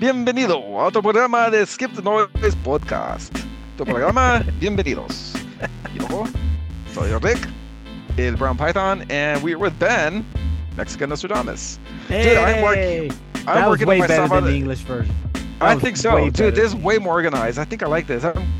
[0.00, 3.32] Bienvenido a otro programa de Skip the Noise Podcast.
[3.76, 5.34] Tu programa, bienvenidos.
[5.94, 6.24] Yo
[6.92, 7.48] soy Rick,
[8.18, 10.24] el Brown Python, and we're with Ben,
[10.76, 11.78] Mexican Nostradamus.
[12.08, 13.12] Hey, Dude, I'm working-
[13.46, 14.54] I'm that was working way better than the.
[14.54, 15.14] English version.
[15.60, 16.54] I think so, dude.
[16.54, 17.58] This is way more organized.
[17.58, 18.24] I think I like this.
[18.24, 18.52] I'm,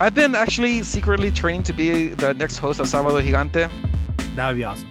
[0.00, 3.68] I've been actually secretly training to be the next host of Sábado Gigante.
[4.36, 4.88] That would be awesome.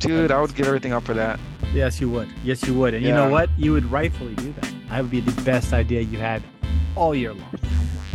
[0.00, 1.40] Dude, I would give everything up for that.
[1.72, 2.28] Yes, you would.
[2.44, 2.92] Yes, you would.
[2.92, 3.48] And you know what?
[3.56, 4.73] You would rightfully do that.
[4.94, 6.40] That would be the best idea you had
[6.94, 7.50] all year long.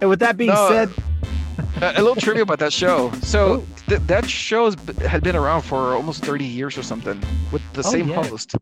[0.00, 0.90] and with that being No, said,
[1.82, 3.10] a little trivia about that show.
[3.22, 3.64] So Oh.
[3.88, 4.70] th- that show
[5.08, 8.22] had been around for almost 30 years or something with the Oh, same yeah.
[8.22, 8.54] host.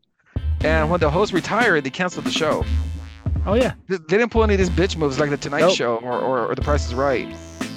[0.63, 2.65] And when the host retired, they canceled the show.
[3.45, 3.75] oh yeah.
[3.87, 5.77] They didn't pull any of these bitch moves like the Tonight Nope.
[5.77, 7.29] Show or, or, or The Price is Right.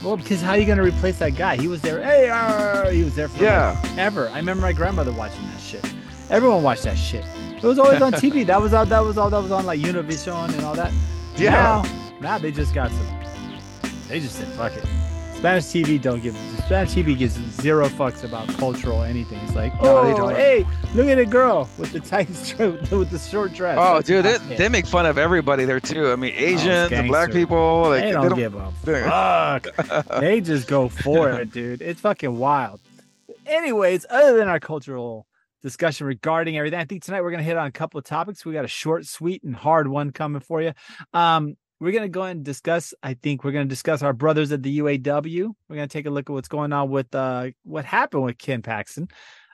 [0.05, 1.57] Well, because how are you gonna replace that guy?
[1.57, 2.01] He was there.
[2.01, 3.75] Hey, uh, he was there for Yeah.
[3.97, 4.29] ever.
[4.29, 5.83] I remember my grandmother watching that shit.
[6.29, 7.25] Everyone watched that shit.
[7.57, 8.45] It was always on TV.
[8.45, 8.85] That was all.
[8.85, 9.29] That was all.
[9.29, 10.93] That was on like Univision and all that.
[11.35, 11.51] Yeah.
[11.51, 11.83] Now,
[12.21, 13.19] now they just got some.
[14.07, 14.85] They just said fuck it.
[15.35, 16.35] Spanish TV don't give.
[16.57, 19.39] A Spanish TV gives zero fucks about cultural anything.
[19.43, 20.35] It's like, oh, they don't.
[20.35, 23.77] hey, look at a girl with the tight stripe with the short dress.
[23.79, 26.11] Oh, That's dude, they, they make fun of everybody there too.
[26.11, 27.89] I mean, oh, Asians, the black people.
[27.89, 30.19] Like, they don't, give a fuck.
[30.19, 31.81] they just go for it, dude.
[31.81, 32.79] It's fucking wild.
[33.45, 35.27] Anyways, other than our cultural
[35.65, 38.45] discussion regarding everything, I think tonight we're gonna hit on a couple of topics.
[38.45, 40.71] We got a short, sweet, and hard one coming for you.
[41.13, 42.93] Um, we're gonna go ahead and discuss.
[43.03, 45.53] I think we're gonna discuss our brothers at the UAW.
[45.67, 48.61] We're gonna take a look at what's going on with uh what happened with Ken
[48.61, 49.09] Paxton.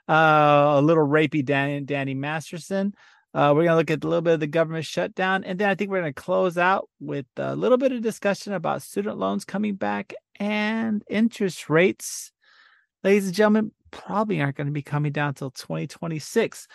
[0.08, 2.94] Uh, a little rapey Danny, Danny Masterson.
[3.34, 5.74] Uh, we're gonna look at a little bit of the government shutdown, and then I
[5.74, 9.74] think we're gonna close out with a little bit of discussion about student loans coming
[9.74, 12.30] back and interest rates.
[13.02, 16.66] Ladies and gentlemen, probably aren't going to be coming down until 2026.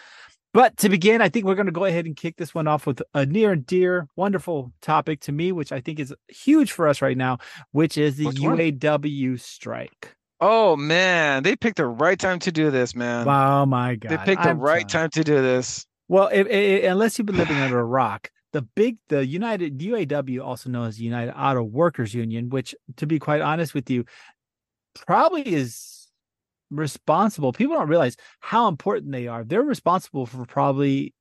[0.54, 2.88] But to begin, I think we're going to go ahead and kick this one off
[2.88, 6.88] with a near and dear, wonderful topic to me, which I think is huge for
[6.88, 7.40] us right now,
[7.74, 8.58] which is the Which one?
[8.58, 10.16] UAW strike.
[10.40, 13.28] Oh man, they picked the right time to do this, man.
[13.28, 14.12] Oh my God!
[14.12, 15.86] they picked the I'm right time to do this.
[16.08, 19.80] Well, if, i- i- unless you've been living under a rock, the big, the United
[19.80, 23.90] UAW, also known as the United Auto Workers Union, which, to be quite honest with
[23.90, 24.06] you,
[24.96, 25.97] probably is
[26.70, 27.54] responsible.
[27.54, 29.44] People don't realize how important they are.
[29.44, 31.14] They're responsible for probably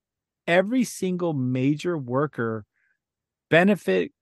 [0.46, 2.64] every single major worker
[3.50, 4.12] benefit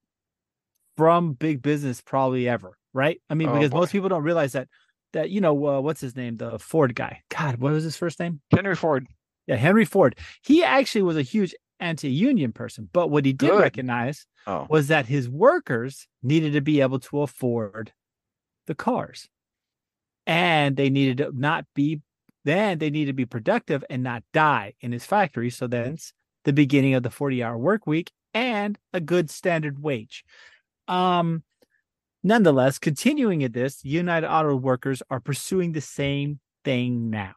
[0.97, 2.77] from big business, probably ever.
[2.93, 3.21] Right?
[3.29, 3.79] I mean, Oh, because boy.
[3.79, 4.69] most people don't realize that.
[5.13, 6.37] That you know, uh, what's his name?
[6.39, 7.23] The Ford guy.
[7.29, 8.41] God, what was his first name?
[8.51, 9.07] Henry Ford.
[9.47, 10.19] Yeah, Henry Ford.
[10.43, 13.61] He actually was a huge anti-union person, but what he did Good.
[13.61, 17.93] recognize Oh, was that his workers needed to be able to afford
[18.67, 19.29] the cars.
[20.27, 22.01] And they needed to not be
[22.45, 25.49] then they needed to be productive and not die in his factory.
[25.51, 26.13] So that's
[26.45, 30.25] the beginning of the 40-hour work week and a good standard wage.
[30.89, 31.43] Um
[32.23, 37.35] nonetheless, continuing at this, United Auto Workers are pursuing the same thing now.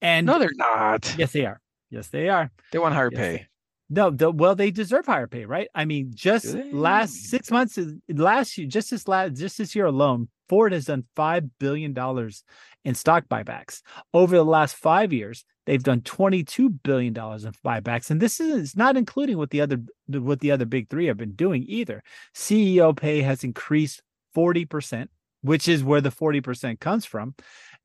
[0.00, 1.14] And no, they're not.
[1.16, 1.60] Yes, they are.
[1.90, 2.50] Yes, they are.
[2.72, 3.46] They want higher Yes, pay.
[3.90, 5.68] No, the, well, they deserve higher pay, right?
[5.74, 6.72] I mean, just they?
[6.72, 10.86] last six months, uh, last year, just this last, just this year alone, Ford has
[10.86, 12.42] done five billion dollars
[12.84, 13.82] in stock buybacks.
[14.14, 18.76] Over the last five years, they've done twenty-two billion dollars in buybacks, and this is
[18.76, 22.02] not including what the other what the other big three have been doing either.
[22.34, 25.10] CEO pay has increased forty percent,
[25.42, 27.34] which is where the forty percent comes from,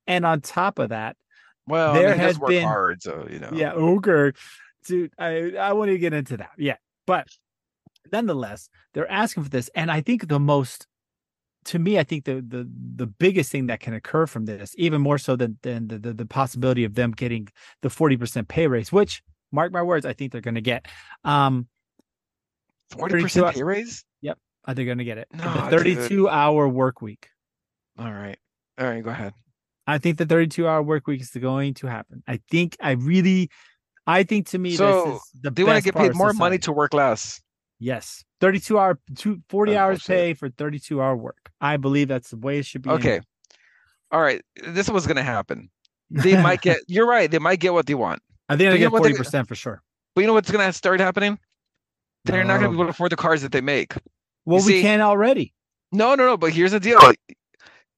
[0.06, 1.18] and on top of that,
[1.68, 3.50] Well, There I mean, has work been- hard, so you know.
[3.54, 4.32] yeah, okay.
[4.88, 6.52] Dude, I I want to get into that.
[6.58, 6.78] Yeah.
[7.06, 7.28] But
[8.12, 9.70] nonetheless, they're asking for this.
[9.76, 10.88] And I think the most
[11.66, 15.02] to me, I think the the the biggest thing that can occur from this, even
[15.02, 17.48] more so than than the, the, the possibility of them getting
[17.82, 19.22] the 40% pay raise, which
[19.52, 20.88] mark my words, I think they're gonna get.
[21.24, 21.68] Um
[22.90, 24.06] forty percent pay raise.
[24.22, 25.28] Yep, are they gonna get it?
[25.34, 25.98] No, the dude.
[25.98, 27.30] 32 hour work week.
[28.00, 28.38] All right,
[28.78, 29.34] all right, go ahead.
[29.88, 32.22] I think the 32 hour work week is going to happen.
[32.28, 33.50] I think I really
[34.08, 36.58] I think to me So, this is the They want to get paid more money
[36.60, 37.42] to work less.
[37.80, 38.24] Yes.
[38.42, 41.52] 32 hour two, 40 Oh, hours pay for 32 hour work.
[41.62, 42.90] I believe that's the way it should be.
[42.90, 43.20] Okay.
[44.12, 45.70] All right, this was gonna happen.
[46.10, 46.78] They might get.
[46.88, 47.30] You're right.
[47.30, 48.22] They might get what they want.
[48.48, 49.82] I think you know get they- 40% for sure.
[50.16, 51.38] But you know what's gonna start happening?
[52.24, 52.78] They're not gonna be Oh.
[52.78, 53.94] able to afford the cars that they make.
[54.46, 55.54] Well, we see- can already.
[55.92, 56.38] No, no, no.
[56.38, 57.00] But here's the deal.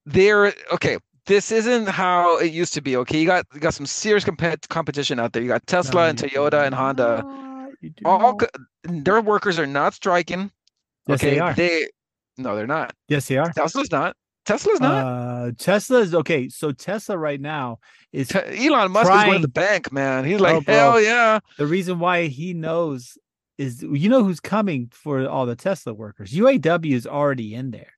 [0.05, 0.97] They're okay.
[1.25, 2.95] This isn't how it used to be.
[2.97, 5.41] Okay, you got you got some serious compet- competition out there.
[5.41, 7.69] You got Tesla No, and Toyota and do Honda.
[7.81, 8.49] You do All not.
[8.83, 10.51] their workers are not striking.
[11.07, 11.53] Yes, okay, they are.
[11.53, 11.87] They
[12.37, 12.93] no, they're not.
[13.07, 13.51] Yes, they are.
[13.51, 14.15] Tesla's not.
[14.45, 15.05] Tesla's not.
[15.05, 16.49] Uh, Tesla is okay.
[16.49, 17.77] So Tesla right now
[18.11, 20.25] is Te- Elon Musk is going to the bank, man.
[20.25, 21.39] He's like, Oh, hell yeah.
[21.57, 23.17] the reason why he knows
[23.57, 26.31] is you know who's coming for all the Tesla workers.
[26.31, 27.91] UAW is already in there.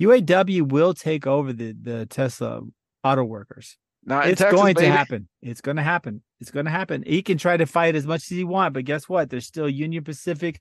[0.00, 2.60] UAW will take over the the Tesla
[3.04, 3.76] auto workers.
[4.04, 4.86] Not it's Texas, going baby.
[4.86, 5.28] to happen.
[5.42, 6.22] It's going to happen.
[6.40, 7.02] It's going to happen.
[7.04, 9.30] He can try to fight as much as he want, but guess what?
[9.30, 10.60] There's still Union Pacific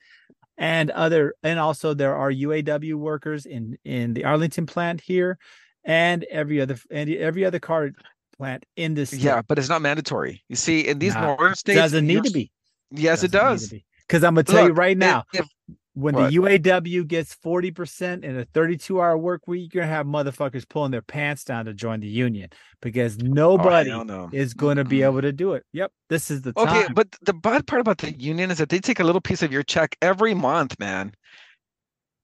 [0.57, 5.37] and other, and also there are UAW workers in in the Arlington plant here,
[5.83, 7.91] and every other and every other car
[8.37, 9.09] plant in this.
[9.09, 9.19] state.
[9.21, 10.43] Yeah, but it's not mandatory.
[10.49, 12.51] You see, in these Nah, northern states, It doesn't need to be.
[12.91, 13.71] Yes, it does.
[14.07, 15.47] Because I'm gonna tell you Look, right if- now, if-
[15.95, 16.29] when what?
[16.29, 20.91] the UAW gets 40% in a 32 hour work week, you're gonna have motherfuckers pulling
[20.91, 22.49] their pants down to join the union
[22.81, 24.29] because oh, nobody no.
[24.33, 25.63] is going to be able to do it.
[25.71, 26.67] Yep, this is the time.
[26.67, 29.41] Okay, but the bad part about the union is that they take a little piece
[29.41, 31.13] of your check every month, man.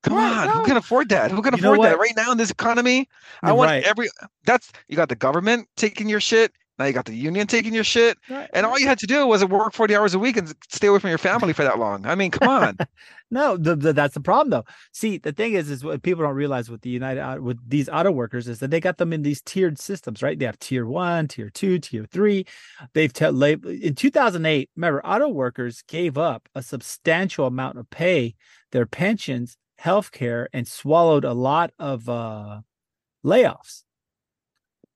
[0.04, 0.54] Come Right, on, no.
[0.54, 1.32] who can afford that?
[1.32, 3.08] Who can You afford that right now in this economy?
[3.44, 3.84] I want right.
[3.84, 4.10] every.
[4.46, 6.52] That's you got the government taking your shit.
[6.80, 9.28] Now you got the union taking your shit, Right, and all you had to do
[9.28, 12.08] was work forty hours a week and stay away from your family for that long.
[12.08, 12.78] I mean, come on.
[13.34, 14.66] No, the, the, that's the problem though.
[14.92, 18.12] See, the thing is, is what people don't realize with the United with these auto
[18.12, 20.38] workers is that they got them in these tiered systems, right?
[20.38, 22.46] They have tier one, tier two, tier three.
[22.94, 24.70] They've te- in 2008.
[24.76, 28.36] Remember, auto workers gave up a substantial amount of pay,
[28.74, 32.60] their pensions, health care, and swallowed a lot of uh,
[33.26, 33.84] layoffs,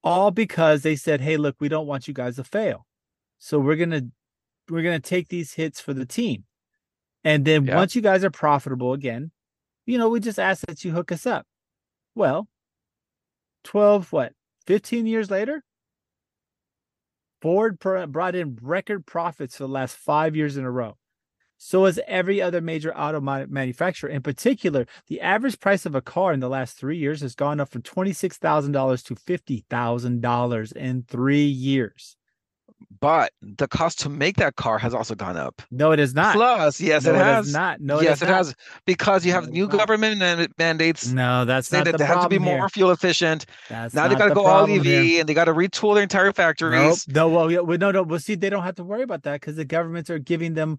[0.03, 2.85] all because they said, "Hey, look, we don't want you guys to fail,
[3.39, 4.01] so we're gonna
[4.69, 6.43] we're gonna take these hits for the team."
[7.25, 7.75] And then Yeah.
[7.75, 9.31] once you guys are profitable again,
[9.86, 11.45] you know, we just ask that you hook us up.
[12.13, 12.48] Well,
[13.63, 14.33] 12, what,
[14.68, 15.63] 15 years later?
[17.42, 20.98] Ford brought in record profits for the last five years in a row.
[21.57, 24.10] So has every other major auto ma- manufacturer.
[24.10, 27.60] In particular, the average price of a car in the last three years has gone
[27.60, 32.18] up from $26,000 to $50,000 in three years.
[32.99, 35.61] But the cost to make that car has also gone up.
[35.71, 36.33] No, it is not.
[36.35, 37.53] Plus, yes, no, it has.
[37.53, 37.81] not.
[37.81, 38.55] No, yes, it, it has
[38.85, 42.21] because you have No, new government and mandates No, that's not that the they have
[42.21, 42.57] to be problem here.
[42.59, 43.45] more fuel efficient.
[43.69, 45.19] That's Now they got to the go all EV here.
[45.19, 46.35] and they got to retool their entire Nope.
[46.35, 47.07] factories.
[47.07, 48.03] No, well, yeah, well, no, no.
[48.03, 50.77] Well, see, they don't have to worry about that because the governments are giving them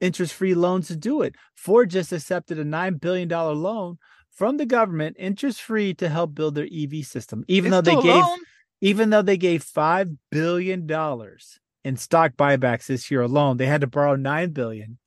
[0.00, 1.34] interest-free loans to do it.
[1.54, 3.98] Ford just accepted a nine billion dollar loan
[4.30, 7.44] from the government, interest-free, to help build their EV system.
[7.48, 8.38] Even It's though they gave, loan.
[8.80, 13.80] Even though they gave five billion dollars in stock buybacks this year alone, they had
[13.80, 14.98] to borrow nine billion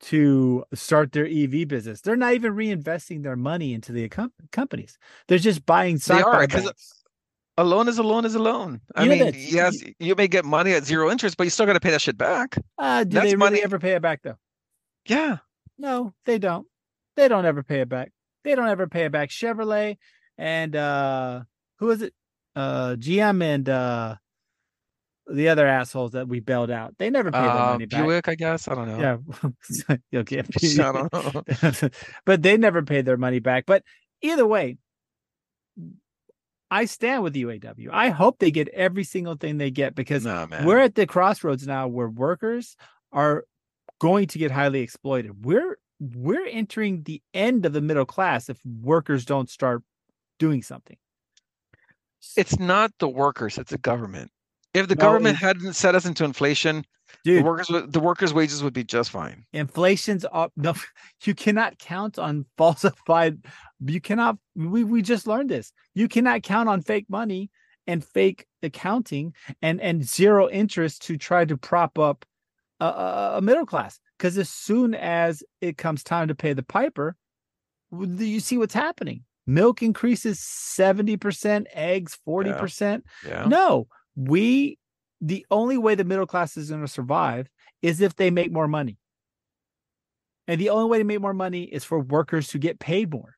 [0.00, 2.00] to start their EV business.
[2.00, 4.98] They're not even reinvesting their money into the com- companies.
[5.28, 7.00] They're just buying stock are, 'cause buybacks.
[7.56, 8.80] A loan is a loan is a loan.
[8.96, 11.74] I You mean, yes, you may get money at zero interest, but you still got
[11.74, 12.58] to pay that shit back.
[12.76, 14.36] Uh, do that's they really money- ever pay it back though?
[15.06, 15.38] Yeah.
[15.78, 16.66] No, they don't.
[17.16, 18.10] They don't ever pay it back.
[18.42, 19.30] They don't ever pay it back.
[19.30, 19.98] Chevrolet
[20.36, 21.42] and uh
[21.78, 22.12] who is it?
[22.54, 24.16] Uh GM and uh
[25.26, 26.94] the other assholes that we bailed out.
[26.98, 28.02] They never their Uh, money back.
[28.02, 28.68] Buick, I guess.
[28.68, 29.22] I don't know.
[29.86, 29.96] Yeah.
[30.20, 30.42] okay.
[30.76, 31.08] Know.
[32.26, 33.64] but they never paid their money back.
[33.66, 33.82] But
[34.20, 34.76] either way,
[36.70, 37.88] I stand with UAW.
[37.92, 41.66] I hope they get every single thing they get because No, we're at the crossroads
[41.66, 42.76] now where workers
[43.12, 43.44] are
[44.00, 45.44] going to get highly exploited.
[45.44, 49.82] We're we're entering the end of the middle class if workers don't start
[50.38, 50.96] doing something.
[52.36, 54.30] It's not the workers, it's the government.
[54.72, 56.84] If the No, government hadn't set us into inflation,
[57.24, 59.46] the workers the workers' wages would be just fine.
[59.52, 60.52] inflation's up.
[60.56, 60.74] No,
[61.24, 63.44] you cannot count on falsified.
[63.80, 64.38] You cannot.
[64.56, 65.72] We we just learned this.
[65.94, 67.50] You cannot count on fake money
[67.86, 72.24] and fake accounting and and zero interest to try to prop up
[72.80, 74.00] a, a, middle class.
[74.18, 77.16] Because as soon as it comes time to pay the piper,
[77.92, 79.24] you see what's happening.
[79.46, 83.04] Milk increases seventy percent, eggs forty percent.
[83.26, 83.44] Yeah.
[83.46, 84.78] No, we
[85.20, 87.48] the only way the middle class is going to survive
[87.82, 88.98] is if they make more money.
[90.46, 93.36] And the only way to make more money is for workers to get paid more.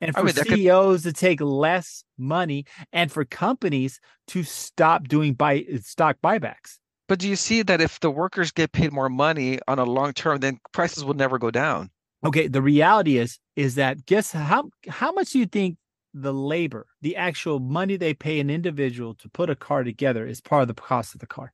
[0.00, 4.42] And I for mean, that could- CEOs to take less money and for companies to
[4.42, 6.78] stop doing buy stock buybacks.
[7.08, 10.12] But do you see that if the workers get paid more money on a long
[10.12, 11.90] term, then prices will never go down?
[12.26, 15.78] Okay, the reality is is that guess how how much do you think
[16.12, 20.40] the labor, the actual money they pay an individual to put a car together is
[20.40, 21.52] part of the cost of the car?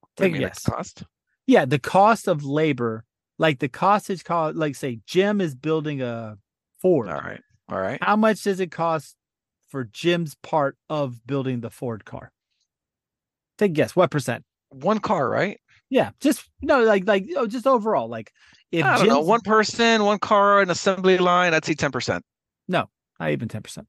[0.00, 0.62] What do you Take a guess.
[0.64, 1.04] the cost?
[1.46, 3.04] Yeah, the cost of labor,
[3.38, 6.38] like the cost is called, like say Jim is building a
[6.80, 7.08] Ford.
[7.08, 7.40] All right.
[7.68, 8.02] All right.
[8.02, 9.14] How much does it cost
[9.68, 12.32] for Jim's part of building the Ford car?
[13.58, 13.94] Take a guess.
[13.94, 14.44] What percent?
[14.70, 15.60] One car, right?
[15.88, 18.32] Yeah, just no, like like oh, just overall, like
[18.72, 19.20] if I don't know.
[19.20, 22.20] One person, one car, an assembly line, I'd say 10%.
[22.68, 22.88] No,
[23.20, 23.86] Not even ten percent.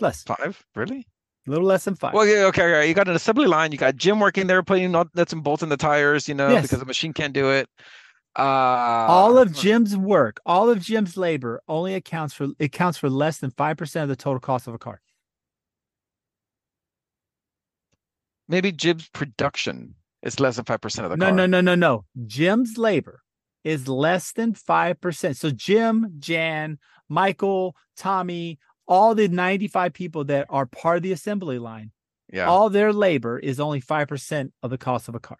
[0.00, 0.22] Less.
[0.22, 0.64] Five?
[0.74, 1.06] Really?
[1.46, 2.14] A little less than five.
[2.14, 2.88] Well, yeah, okay, right.
[2.88, 3.72] You got an assembly line.
[3.72, 6.28] You got Jim working there, putting nuts and bolts in the tires.
[6.28, 6.62] You know, Yes.
[6.62, 7.68] because the machine can't do it.
[8.38, 13.10] Uh, all of Jim's work, all of Jim's labor only accounts for it counts for
[13.10, 15.00] less than five percent of the total cost of a car.
[18.48, 21.34] maybe Jim's production is less than five percent of the No, car.
[21.36, 22.04] no, no, no, no.
[22.26, 23.22] Jim's labor
[23.64, 25.36] is less than five percent.
[25.36, 26.78] So Jim, Jan,
[27.08, 31.90] Michael, Tommy, all the ninety-five people that are part of the assembly line,
[32.32, 32.46] Yeah.
[32.46, 35.38] all their labor is only five percent of the cost of a car.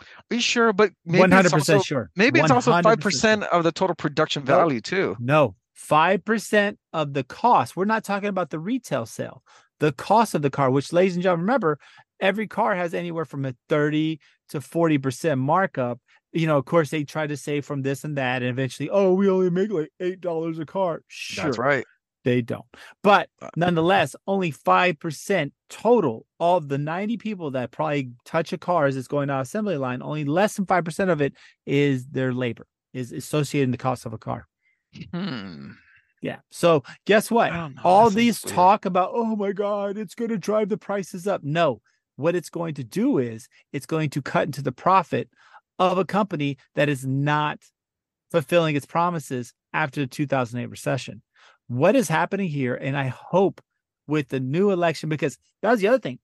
[0.00, 0.72] Are you sure?
[0.72, 2.10] But maybe it's hundred percent also sure.
[2.16, 5.16] maybe it's also 100% five percent of the total production value too.
[5.18, 5.56] No,
[5.90, 7.76] 5% of the cost.
[7.76, 9.42] We're not talking about the retail sale,
[9.80, 11.78] the cost of the car, which, ladies and gentlemen, remember,
[12.20, 14.20] every car has anywhere from a 30
[14.50, 15.98] to 40% markup.
[16.36, 19.14] You know, of course, they try to save from this and that, and eventually, oh,
[19.14, 21.02] we only make like $8 a car.
[21.08, 21.84] Sure, That's right.
[22.24, 22.66] they don't.
[23.02, 28.86] But Uh, nonetheless, only 5% total of the 90 people that probably touch a car
[28.86, 31.32] as it's going down assembly line, only less than 5% of it
[31.64, 34.46] is their labor, is associated in the cost of a car.
[35.12, 35.70] Hmm.
[36.22, 36.38] Yeah.
[36.50, 37.52] So guess what?
[37.52, 37.70] Know.
[37.84, 38.54] All these weird.
[38.54, 41.42] talk about, oh my God, it's going to drive the prices up.
[41.44, 41.80] No,
[42.16, 45.28] what it's going to do is it's going to cut into the profit
[45.78, 47.58] of a company that is not
[48.30, 51.22] fulfilling its promises after the 2008 recession.
[51.68, 52.74] What is happening here?
[52.74, 53.60] And I hope
[54.06, 56.18] with the new election, because that was the other thing.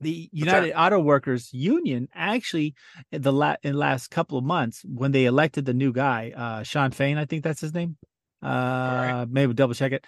[0.00, 2.74] The United Auto Workers Union actually,
[3.12, 6.62] in the la- in last couple of months, when they elected the new guy, uh,
[6.64, 7.96] Shawn Fain, I think that's his name.
[8.42, 9.26] Uh, right.
[9.30, 10.04] maybe double check it.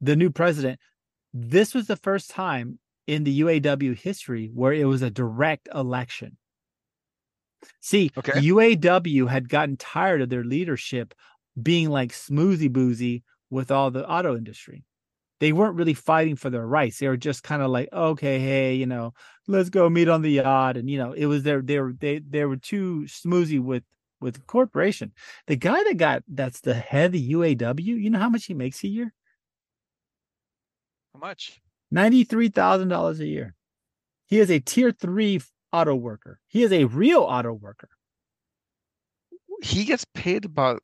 [0.00, 0.80] The new president.
[1.34, 6.38] This was the first time in the UAW history where it was a direct election.
[7.80, 8.32] See, Okay.
[8.34, 11.14] UAW had gotten tired of their leadership
[11.60, 14.84] being like smoothie boozy with all the auto industry.
[15.38, 16.98] They weren't really fighting for their rights.
[16.98, 19.12] They were just kind of like, okay, hey, you know,
[19.46, 20.76] let's go meet on the yacht.
[20.76, 23.84] And you know, it was their they were they they were too smoothie with
[24.20, 25.12] with the corporation.
[25.46, 28.54] The guy that got that's the head of the UAW, you know how much he
[28.54, 29.12] makes a year?
[31.12, 31.60] How much?
[31.90, 33.54] Ninety-three thousand dollars a year.
[34.26, 35.40] He is a tier three
[35.76, 36.40] auto worker.
[36.48, 37.88] He is a real auto worker.
[39.62, 40.82] He gets paid about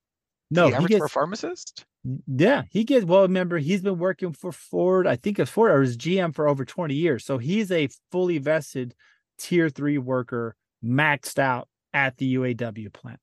[0.51, 1.85] No, the he average gets for a pharmacist.
[2.27, 3.23] Yeah, he gets well.
[3.23, 5.07] Remember, he's been working for Ford.
[5.07, 7.25] I think it's Ford or his GM for over twenty years.
[7.25, 8.95] So he's a fully vested
[9.39, 13.21] tier three worker, maxed out at the UAW plant.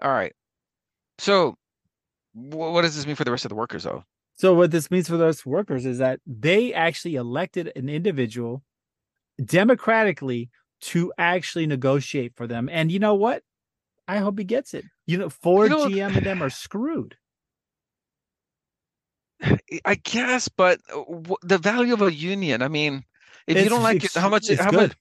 [0.00, 0.34] All right.
[1.18, 1.56] So,
[2.34, 4.04] wh- what does this mean for the rest of the workers, though?
[4.34, 8.62] So what this means for those workers is that they actually elected an individual
[9.42, 12.68] democratically to actually negotiate for them.
[12.70, 13.42] And you know what?
[14.08, 14.84] I hope he gets it.
[15.06, 17.16] You know, Ford, know- GM, and them are screwed.
[19.84, 21.02] I guess, but uh,
[21.42, 22.62] the value of a union.
[22.62, 23.04] I mean,
[23.46, 24.48] if you don't like it, how much?
[24.52, 24.90] How good.
[24.90, 24.96] much?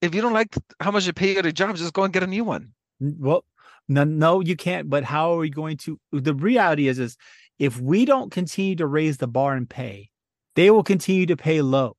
[0.00, 2.12] If you don't like how much you pay you at a job, just go and
[2.12, 2.72] get a new one.
[3.00, 3.44] Well,
[3.88, 4.88] no, no, you can't.
[4.88, 5.98] But how are we going to?
[6.12, 7.16] The reality is, is
[7.58, 10.10] if we don't continue to raise the bar and pay,
[10.56, 11.96] they will continue to pay low.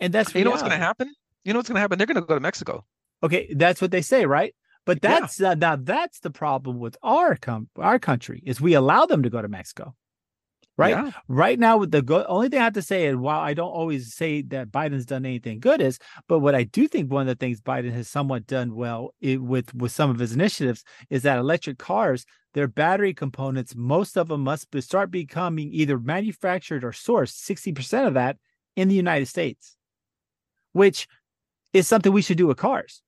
[0.00, 1.14] And that's You know what's going to happen?
[1.44, 1.98] You know what's going to happen?
[1.98, 2.84] They're going to go to Mexico.
[3.22, 4.54] Okay, that's what they say, right?
[4.84, 5.20] But Yeah.
[5.20, 9.22] that's uh, now that's the problem with our com- our country is we allow them
[9.22, 9.94] to go to Mexico,
[10.76, 10.90] right?
[10.90, 11.10] Yeah.
[11.28, 13.70] Right now, with the go- only thing I have to say, and while I don't
[13.70, 15.98] always say that Biden's done anything good, is
[16.28, 19.36] but what I do think one of the things Biden has somewhat done well i-
[19.36, 22.24] with with some of his initiatives is that electric cars,
[22.54, 27.32] their battery components, most of them must be, start becoming either manufactured or sourced.
[27.32, 28.36] Sixty percent of that
[28.76, 29.75] in the United States,
[30.76, 31.08] which
[31.72, 33.00] is something we should do with cars.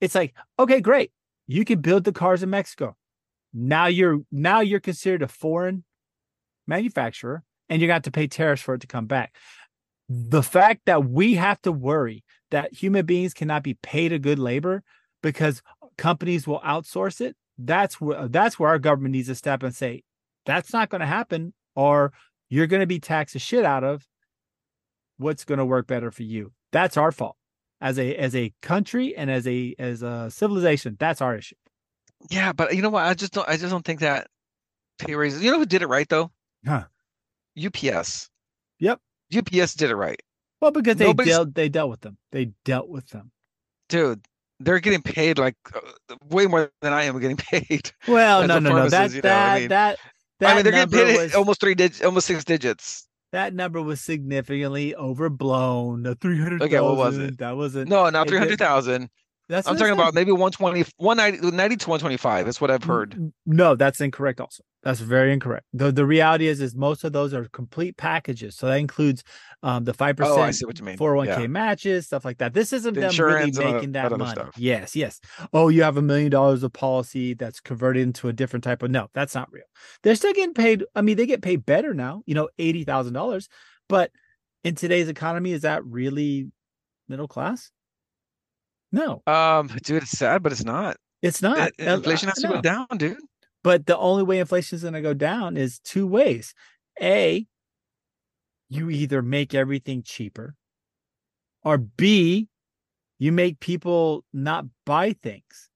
[0.00, 1.10] It's like, okay, great,
[1.48, 2.96] you can build the cars in Mexico.
[3.52, 5.84] Now you're now you're considered a foreign
[6.66, 9.34] manufacturer and you're going to to pay tariffs for it to come back.
[10.08, 14.38] The fact that we have to worry that human beings cannot be paid a good
[14.38, 14.84] labor
[15.20, 15.62] because
[15.98, 20.04] companies will outsource it, that's where that's where our government needs to step and say,
[20.44, 22.12] that's not going to happen, or
[22.48, 24.06] you're going to be taxed the shit out of
[25.18, 26.52] what's going to work better for you.
[26.72, 27.36] That's our fault.
[27.80, 31.56] As a as a country and as a as a civilization, that's our issue.
[32.30, 33.04] Yeah, but you know what?
[33.04, 33.46] I just don't.
[33.48, 34.28] I just don't think that
[34.98, 35.42] pay raises.
[35.42, 36.30] You know who did it right though?
[36.66, 36.84] Huh.
[37.62, 38.30] UPS.
[38.80, 39.00] Yep.
[39.36, 40.20] UPS did it right,
[40.60, 42.16] Well, because they Nobody's- dealt they dealt with them.
[42.32, 43.30] They dealt with them.
[43.88, 44.24] dude.
[44.58, 47.90] They're getting paid like uh, way more than I am getting paid.
[48.08, 48.88] Well, no, no, no.
[48.88, 49.98] That you know, I that mean- that
[50.40, 53.06] that I mean, they're getting paid was almost three digits, almost six digits.
[53.36, 56.04] That number was significantly overblown.
[56.04, 57.36] The three hundred Okay, what was it?
[57.36, 57.90] That wasn't.
[57.90, 59.10] No, not three hundred thousand.
[59.48, 62.44] That's I'm talking about maybe 120, 190, 90 to 125.
[62.44, 63.32] That's what I've heard.
[63.46, 64.40] No, that's incorrect.
[64.40, 65.66] Also, that's very incorrect.
[65.72, 68.56] The the reality is, is most of those are complete packages.
[68.56, 69.22] So that includes
[69.62, 70.96] um, the five percent, what you mean.
[70.98, 71.46] 401k Yeah.
[71.46, 72.54] matches, stuff like that.
[72.54, 74.30] This isn't The them really all making that that money.
[74.32, 74.54] stuff.
[74.58, 75.20] Yes, yes.
[75.52, 78.90] Oh, you have a million dollars of policy that's converted into a different type of
[78.90, 79.64] no, that's not real.
[80.02, 80.84] They're still getting paid.
[80.96, 83.48] I mean, they get paid better now, you know, eighty thousand dollars.
[83.88, 84.10] But
[84.64, 86.50] in today's economy, is that really
[87.08, 87.70] middle class?
[88.92, 90.96] No, Um, dude, it's sad, but it's not.
[91.22, 91.58] it's not.
[91.58, 93.18] I- Uh, inflation has to go down, dude.
[93.62, 96.54] But the only way inflation is going to go down is two ways.
[97.02, 97.46] A,
[98.68, 100.54] you either make everything cheaper,
[101.62, 102.48] or B,
[103.18, 105.70] you make people not buy things,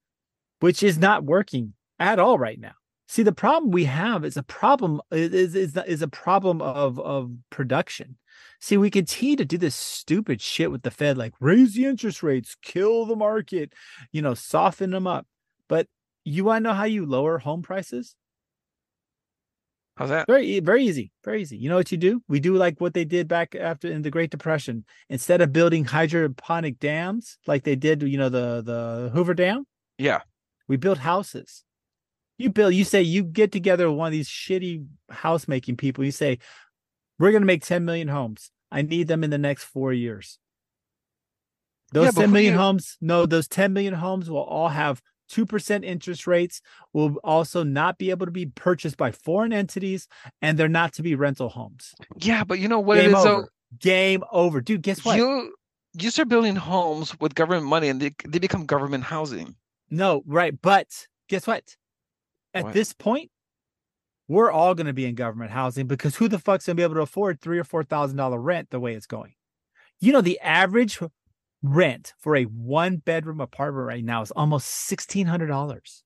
[0.61, 2.73] which is not working at all right now.
[3.07, 7.31] See, the problem we have is a problem is is, is a problem of of
[7.49, 8.17] production.
[8.59, 12.21] See, we continue to do this stupid shit with the Fed, like raise the interest
[12.23, 13.73] rates, kill the market,
[14.11, 15.25] you know, soften them up.
[15.67, 15.87] But
[16.23, 18.15] you want to know how you lower home prices?
[19.97, 20.25] How's that?
[20.27, 21.57] Very, very easy, very easy.
[21.57, 22.23] You know what you do?
[22.27, 24.85] We do like what they did back after in the Great Depression.
[25.09, 29.65] Instead of building hydroponic dams like they did, you know, the the Hoover Dam,
[29.97, 30.21] Yeah.
[30.67, 31.63] we built houses.
[32.37, 36.03] You build, you say you get together with one of these shitty house making people.
[36.03, 36.39] You say,
[37.21, 38.51] we're gonna make 10 million homes.
[38.71, 40.39] I need them in the next four years.
[41.91, 44.69] Those Yeah, but 10 who million you- homes, no, those 10 million homes will all
[44.69, 46.61] have 2% interest rates,
[46.93, 50.07] will also not be able to be purchased by foreign entities,
[50.41, 51.93] and they're not to be rental homes.
[52.17, 53.41] Yeah, but you know what Game it is over.
[53.43, 53.47] though?
[53.79, 54.59] Game over.
[54.61, 55.17] Dude, guess what?
[55.17, 55.55] You
[55.99, 59.55] you start building homes with government money and they they become government housing.
[59.89, 60.53] No, right.
[60.61, 60.87] But
[61.29, 61.75] guess what?
[62.53, 62.73] At What?
[62.73, 63.29] this point,
[64.31, 66.83] we're all going to be in government housing because who the fuck's going to be
[66.83, 69.33] able to afford three or four thousand dollar rent the way it's going?
[69.99, 70.99] You know, the average
[71.61, 76.03] rent for a one bedroom apartment right now is almost sixteen hundred dollars.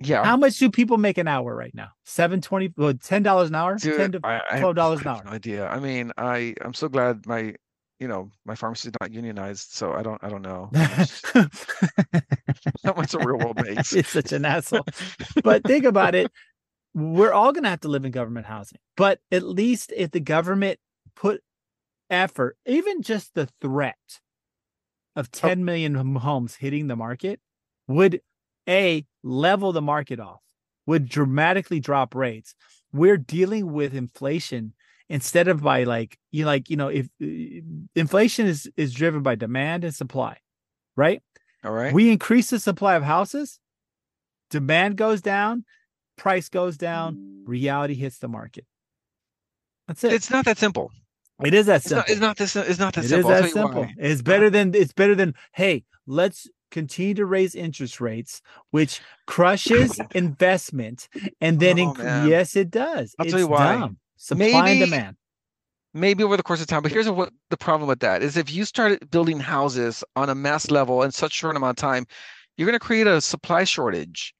[0.00, 0.24] Yeah.
[0.24, 1.90] How much do people make an hour right now?
[2.04, 5.16] Seven twenty, well, ten dollars an hour, Dude, ten to I, $12 an I hour.
[5.16, 5.68] have no idea.
[5.68, 7.54] I mean, I I'm so glad my
[8.00, 11.22] you know my pharmacy is not unionized, so I don't I don't know how much,
[12.84, 13.92] how much the real world makes.
[13.92, 14.86] It's such an asshole.
[15.44, 16.32] but think about it
[16.98, 20.20] we're all going to have to live in government housing but at least if the
[20.20, 20.78] government
[21.14, 21.42] put
[22.10, 24.20] effort even just the threat
[25.16, 27.40] of 10 million homes hitting the market
[27.86, 28.20] would
[28.68, 30.40] a level the market off
[30.86, 32.54] would dramatically drop rates.
[32.92, 34.74] We're dealing with inflation
[35.10, 37.62] instead of by like you like you know if uh,
[37.94, 40.38] inflation is is driven by demand and supply
[40.96, 41.22] right?
[41.64, 41.92] All right.
[41.94, 43.58] we increase the supply of houses,
[44.50, 45.64] demand goes down,
[46.18, 48.66] price goes down, reality hits the market.
[49.86, 50.12] That's it.
[50.12, 50.90] it's not that simple.
[51.44, 52.00] it is that It's simple.
[52.00, 53.30] not, it's not this it's not that It is simple.
[53.32, 53.82] I'll that simple.
[53.82, 53.94] why.
[53.98, 59.98] It's better than it's better than hey, let's continue to raise interest rates, which crushes
[60.14, 61.08] investment,
[61.40, 63.14] and then Oh, inc- yes, it does.
[63.18, 63.78] I'll it's tell you why.
[63.78, 63.98] dumb.
[64.16, 65.16] Supply and Maybe- demand.
[65.94, 66.82] maybe over the course of time.
[66.82, 70.34] But here's what the problem with that is: if you start building houses on a
[70.34, 72.04] mass level in such a short amount of time,
[72.56, 74.34] you're going to create a supply shortage.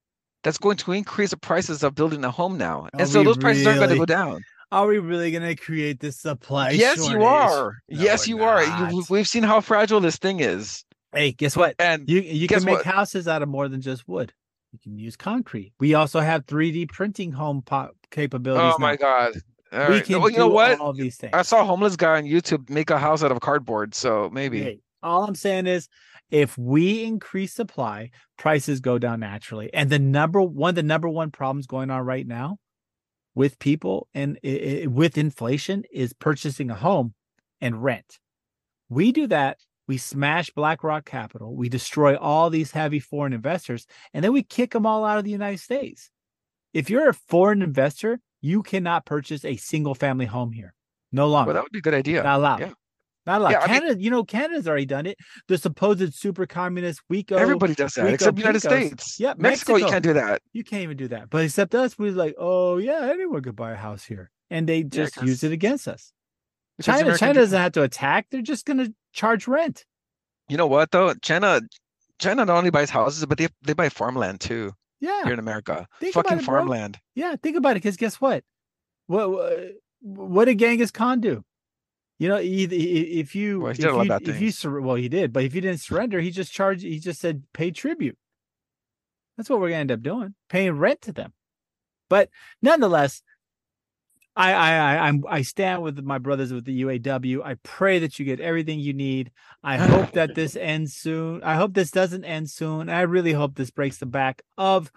[0.49, 3.37] That's going to increase the prices of building a home now, Are and so those
[3.37, 4.43] prices aren't going to go down.
[4.73, 6.71] Are we really gonna create this supply?
[6.71, 7.77] yes, you are.
[7.91, 8.65] No, yes, you are.
[8.91, 11.75] You, we've seen how fragile this thing is, Hey, guess what?
[11.79, 12.87] and You you can make what?
[12.87, 14.33] houses out of more than just wood.
[14.73, 15.75] You can use concrete.
[15.81, 18.73] We also have 3D printing home po- capabilities.
[18.75, 18.97] oh my now.
[18.97, 19.33] god.
[19.71, 20.05] All we right.
[20.05, 20.81] can Well, you know what?
[20.81, 21.35] all these things.
[21.35, 24.63] I saw a homeless guy on YouTube make a house out of cardboard, so maybe.
[24.63, 25.89] Hey, all I'm saying is,
[26.31, 29.73] if we increase supply, prices go down naturally.
[29.73, 32.59] And the number one, the number one problems going on right now
[33.35, 37.15] with people and i- i- with inflation is purchasing a home
[37.61, 38.19] and rent.
[38.89, 39.59] We do that.
[39.87, 41.55] We smash BlackRock Capital.
[41.57, 45.25] We destroy all these heavy foreign investors, and then we kick them all out of
[45.25, 46.11] the United States.
[46.75, 50.75] If you're a foreign investor, you cannot purchase a single family home here.
[51.11, 51.49] No longer.
[51.49, 52.23] Well, that would be a good idea.
[52.23, 52.61] Not allowed.
[52.61, 52.73] Yeah.
[53.29, 53.51] Not allowed.
[53.51, 55.19] Yeah, I mean- Canada, you know, Canada's already done it.
[55.47, 57.33] The supposed super communist Wico.
[57.39, 59.21] Everybody does that Rico except the United States.
[59.21, 60.41] Yeah, Mexico, you can't do that.
[60.53, 61.29] You can't even do that.
[61.31, 64.83] But except us, we're like, oh yeah, anyone could buy a house here, and they
[64.83, 66.13] just 'cause- use it against us.
[66.81, 68.29] China, American China doesn't have to attack.
[68.31, 69.85] They're just going to charge rent.
[70.49, 71.13] You know what though?
[71.15, 71.61] China,
[72.19, 75.87] China not only buys houses, but they they buy farmland too Yeah, here in America.
[76.01, 76.55] Think Fucking it, bro.
[76.61, 76.99] farmland.
[77.15, 77.37] yeah.
[77.43, 78.43] Think about it, because guess what?
[79.07, 81.45] What what, what did Genghis Khan do?
[82.19, 84.81] You know, if you Well, he if did a lot of you, if you sur-
[84.81, 86.83] well, he did, but if you didn't surrender, he just charged.
[86.83, 88.19] He just said pay tribute.
[89.37, 91.33] That's what we're gonna end up doing, paying rent to them.
[92.09, 93.23] But nonetheless,
[94.35, 97.45] I I I I'm I stand with my brothers with the UAW.
[97.45, 99.31] I pray that you get everything you need.
[99.63, 101.43] I hope that this ends soon.
[101.45, 102.89] I hope this doesn't end soon.
[102.89, 104.91] I really hope this breaks the back of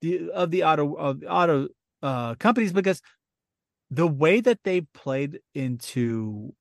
[0.00, 1.68] the of the auto of the auto
[2.02, 3.00] uh companies because
[3.90, 6.52] the way that they've played into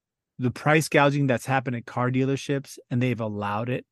[0.43, 3.85] the price gouging that's happened at car dealerships and they've allowed it.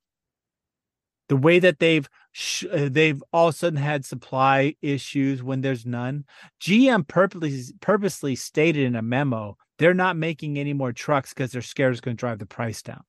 [1.29, 5.61] The way that they've sh- uh, they've all of a sudden had supply issues when
[5.61, 6.25] there's none.
[6.61, 11.61] Gm purposely purposely stated in a memo they're not making any more trucks because they're
[11.61, 13.03] scared it's going to drive the price down.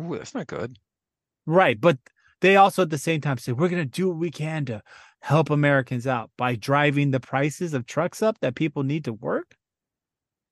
[0.00, 0.78] Ooh, that's not good.
[1.46, 1.98] right but
[2.40, 4.80] they also at the same time say we're going to do what we can to
[5.20, 9.56] help americans out by driving the prices of trucks up that people need to work?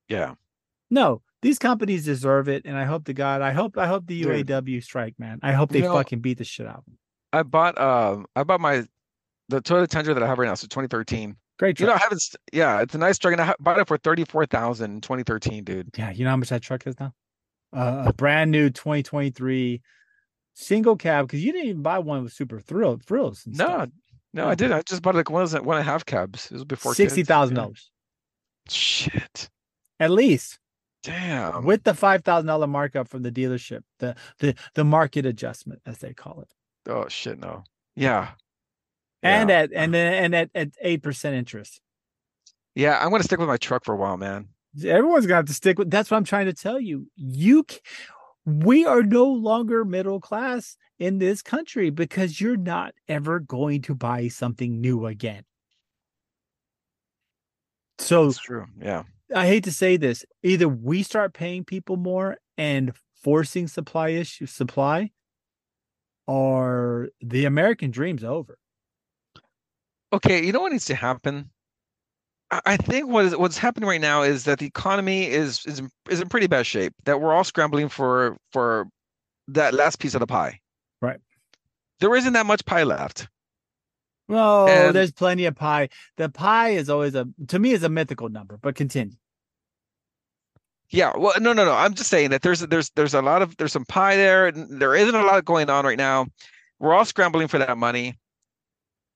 [0.09, 0.35] Yeah.
[0.89, 4.23] no these companies deserve it and i hope to god i hope i hope the
[4.23, 4.47] Dude.
[4.47, 6.83] uaw strike man i hope they You know- fucking beat the shit out
[7.33, 8.85] I bought um I bought my
[9.49, 11.35] the Toyota Tundra that I have right now, so 2013.
[11.59, 11.93] great You know.
[11.93, 12.21] I haven't.
[12.53, 15.89] Yeah, it's a nice truck, and I bought it for 34,000 in 2013, dude.
[15.97, 17.13] yeah you know how much that truck is now
[17.75, 19.81] uh, a brand new 2023
[20.53, 23.89] single cab because you didn't even buy one with super thrill frills and No, stuff.
[24.33, 24.49] no, Yeah.
[24.49, 24.71] I did.
[24.71, 26.45] I just bought like one of the one and a half cabs.
[26.49, 27.91] It was before sixty thousand dollars.
[28.69, 29.49] Shit.
[29.99, 30.59] at least
[31.07, 31.63] Damn.
[31.65, 35.97] with the five thousand dollar markup from the dealership the the the market adjustment as
[35.99, 36.51] they call it
[36.89, 37.63] oh shit, no.
[37.95, 38.29] Yeah.
[39.23, 39.55] and Yeah.
[39.59, 41.81] at and then and at at eight percent interest
[42.75, 44.49] Yeah, I'm gonna stick with my truck for a while, man.
[44.85, 47.65] everyone's gonna have to stick with that's what i'm trying to tell you you
[48.45, 53.93] we are no longer middle class in this country because you're not ever going to
[53.95, 55.43] buy something new again
[57.99, 58.65] so That's true.
[58.79, 59.03] Yeah.
[59.35, 64.45] I hate to say this either we start paying people more and forcing supply issue
[64.45, 65.11] supply
[66.27, 68.57] or the american dream's over
[70.13, 71.49] Okay, you know what needs to happen?
[72.51, 75.81] I I think what is what's happening right now is that the economy is is
[76.09, 76.93] is in pretty bad shape.
[77.05, 78.87] That we're all scrambling for for
[79.49, 80.59] that last piece of the pie.
[81.01, 81.19] Right.
[81.99, 83.27] There isn't that much pie left.
[84.29, 87.89] Oh And- there's plenty of pie the pie is always a to me is a
[87.89, 89.15] mythical number but continue
[90.89, 91.73] Yeah, well, no, no, no.
[91.73, 94.47] I'm just saying that there's there's there's a lot of there's some pie there.
[94.47, 96.27] and There isn't a lot going on right now.
[96.79, 98.17] We're all scrambling for that money.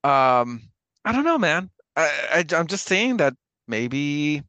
[0.03, 0.67] Um,
[1.05, 1.69] I don't know, man.
[1.95, 3.33] I, I I'm just saying that
[3.67, 4.43] maybe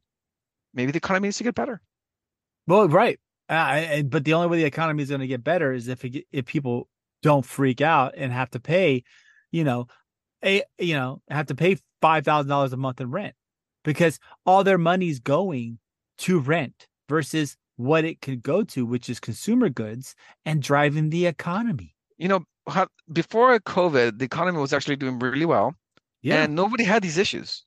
[0.73, 1.79] maybe the economy needs to get better.
[2.67, 3.19] Well, right.
[3.47, 6.25] Uh, but the only way the economy is going to get better is if it,
[6.31, 6.87] if people
[7.21, 9.03] don't freak out and have to pay,
[9.51, 9.87] you know,
[10.43, 13.35] a you know have to pay five thousand dollars a month in rent
[13.83, 15.79] because all their money's going
[16.19, 21.25] to rent versus what it could go to, which is consumer goods and driving the
[21.25, 21.95] economy.
[22.17, 22.45] You know,
[23.11, 25.75] before COVID, the economy was actually doing really well,
[26.21, 27.65] Yeah, and nobody had these issues.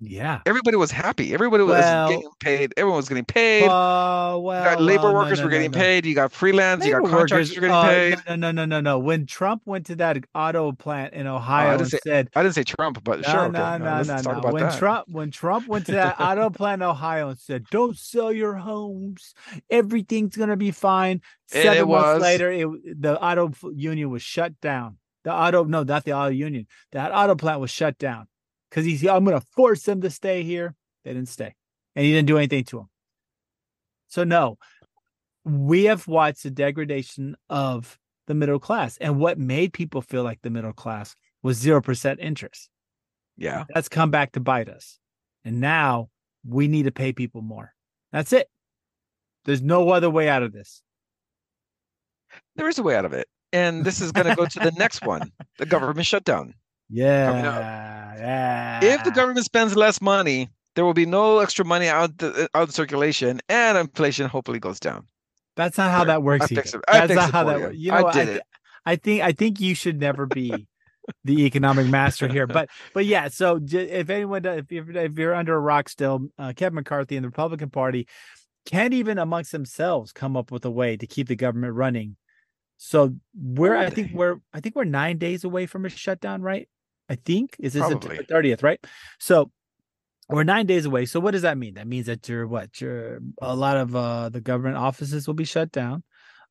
[0.00, 0.40] Yeah.
[0.46, 1.34] Everybody was happy.
[1.34, 2.72] Everybody was Well- getting paid.
[2.76, 3.64] Everyone was getting paid.
[3.68, 5.78] Uh, you well, got labor well, workers no, were getting no.
[5.78, 6.06] paid.
[6.06, 6.84] You got freelance.
[6.86, 8.18] you got contractors were getting uh, paid.
[8.26, 8.98] No, no, no, no, no.
[8.98, 12.54] When Trump went to that auto plant in Ohio didn't and say- said, I didn't
[12.54, 13.40] say Trump, but No, sure.
[13.42, 13.52] Okay.
[13.52, 14.52] no, Uh, no, no, no.
[14.52, 14.78] When that.
[14.78, 18.54] Trump when Trump went to that auto plant in Ohio and said, "Don't sell your
[18.54, 19.34] homes,
[19.70, 22.22] everything's gonna be fine." Seven it months was.
[22.22, 22.68] later, it,
[23.02, 24.96] the auto union was shut down.
[25.24, 26.66] The auto, no, not the auto union.
[26.92, 28.26] That auto plant was shut down
[28.70, 29.04] because he's.
[29.06, 30.74] I'm gonna force them to stay here.
[31.04, 31.54] They didn't stay,
[31.96, 32.88] and he didn't do anything to them.
[34.08, 34.58] So no,
[35.44, 40.40] we have watched the degradation of the middle class, and what made people feel like
[40.42, 42.68] the middle class was zero percent interest
[43.36, 43.64] Yeah.
[43.72, 44.98] that's come back to bite us.
[45.44, 46.10] And now
[46.46, 47.72] we need to pay people more.
[48.12, 48.48] That's it.
[49.46, 50.82] There's no other way out of this.
[52.56, 53.26] There is a way out of it.
[53.52, 56.54] And this is going to go to the next one the government shutdown.
[56.90, 58.14] Yeah.
[58.18, 58.80] Yeah.
[58.82, 62.68] If the government spends less money, there will be no extra money out, the, out
[62.68, 65.06] in circulation, and inflation hopefully goes down.
[65.56, 66.46] that's not how that works.
[66.50, 66.62] I.
[66.88, 67.76] I That's not how that works.
[67.76, 68.14] You know, what?
[68.14, 68.42] did thi- it.
[68.86, 70.66] I think I think you should never be
[71.24, 72.46] the economic master here.
[72.46, 73.28] But but yeah.
[73.28, 77.16] So if anyone, does- if you're, if you're under a rock still, uh, Kevin McCarthy
[77.16, 78.06] and the Republican Party
[78.66, 82.16] can't even amongst themselves come up with a way to keep the government running.
[82.76, 86.68] So we're I think we're I think we're nine days away from a shutdown, right?
[87.10, 87.86] I think is this.
[87.86, 88.78] September thirtieth, right?
[89.18, 89.50] So
[90.28, 91.06] we're nine days away.
[91.06, 91.74] So what does that mean?
[91.74, 92.80] That means that you're what?
[92.80, 96.04] You're a lot of uh the government offices will be shut down.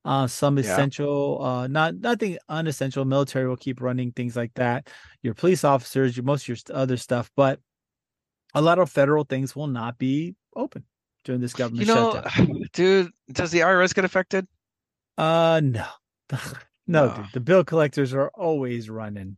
[0.04, 0.64] Uh some Yeah.
[0.64, 3.06] essential, uh not nothing unessential.
[3.06, 4.90] Military will keep running things like that.
[5.24, 7.60] Your police officers, your most of your other stuff, but
[8.54, 10.84] a lot of federal things will not be open
[11.24, 12.64] during this government You know, shutdown.
[12.74, 14.46] dude, does the IRS get affected?
[15.18, 15.86] Uh no.
[16.86, 17.14] no, No.
[17.16, 17.26] dude.
[17.34, 19.38] The bill collectors are always running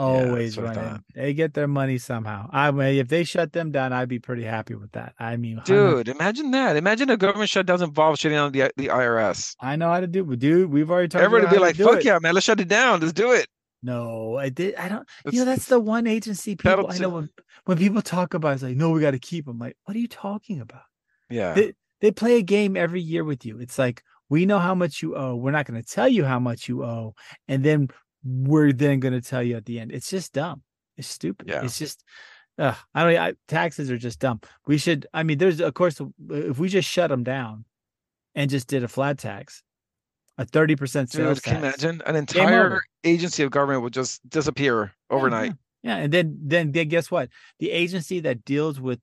[0.00, 1.04] always I running.
[1.14, 2.48] They get their money somehow.
[2.52, 5.14] I mean, if they shut them down, I'd be pretty happy with that.
[5.18, 6.76] I mean, Dude, imagine that.
[6.76, 9.54] Imagine a government shutdown involves shutting down the the IRS.
[9.60, 10.24] I know how to do.
[10.36, 11.24] Dude, we've already talked.
[11.24, 12.04] Everybody be like, "Fuck it.
[12.04, 12.34] yeah, man!
[12.34, 13.00] Let's shut it down.
[13.00, 13.46] Let's do it."
[13.82, 14.74] No, I did.
[14.74, 15.02] I don't.
[15.24, 17.30] It's- you know, that's the one agency people I know when
[17.64, 18.50] when people talk about.
[18.50, 19.58] it, It's like, no, we got to keep them.
[19.58, 20.82] Like, what are you talking about?
[21.30, 21.54] yeah.
[21.54, 23.58] They, they play a game every year with you.
[23.58, 25.34] It's like we know how much you owe.
[25.36, 27.14] We're not going to tell you how much you owe,
[27.48, 27.88] and then
[28.24, 29.92] we're then going to tell you at the end.
[29.92, 30.62] It's just dumb.
[30.96, 31.48] It's stupid.
[31.48, 31.64] Yeah.
[31.64, 32.04] It's just.
[32.58, 33.18] Uh, I don't.
[33.18, 34.40] I, taxes are just dumb.
[34.66, 35.06] We should.
[35.14, 37.64] I mean, there's of course if we just shut them down,
[38.34, 39.62] and just did a flat tax,
[40.36, 41.82] a thirty percent sales Dude, can you tax.
[41.82, 45.52] imagine an entire agency of government would just disappear Yeah, overnight?
[45.82, 47.30] Yeah, and then then then guess what?
[47.60, 49.00] The agency that deals with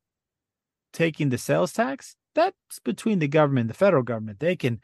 [0.94, 4.40] taking the sales tax, that's between the government and the federal government.
[4.40, 4.82] They can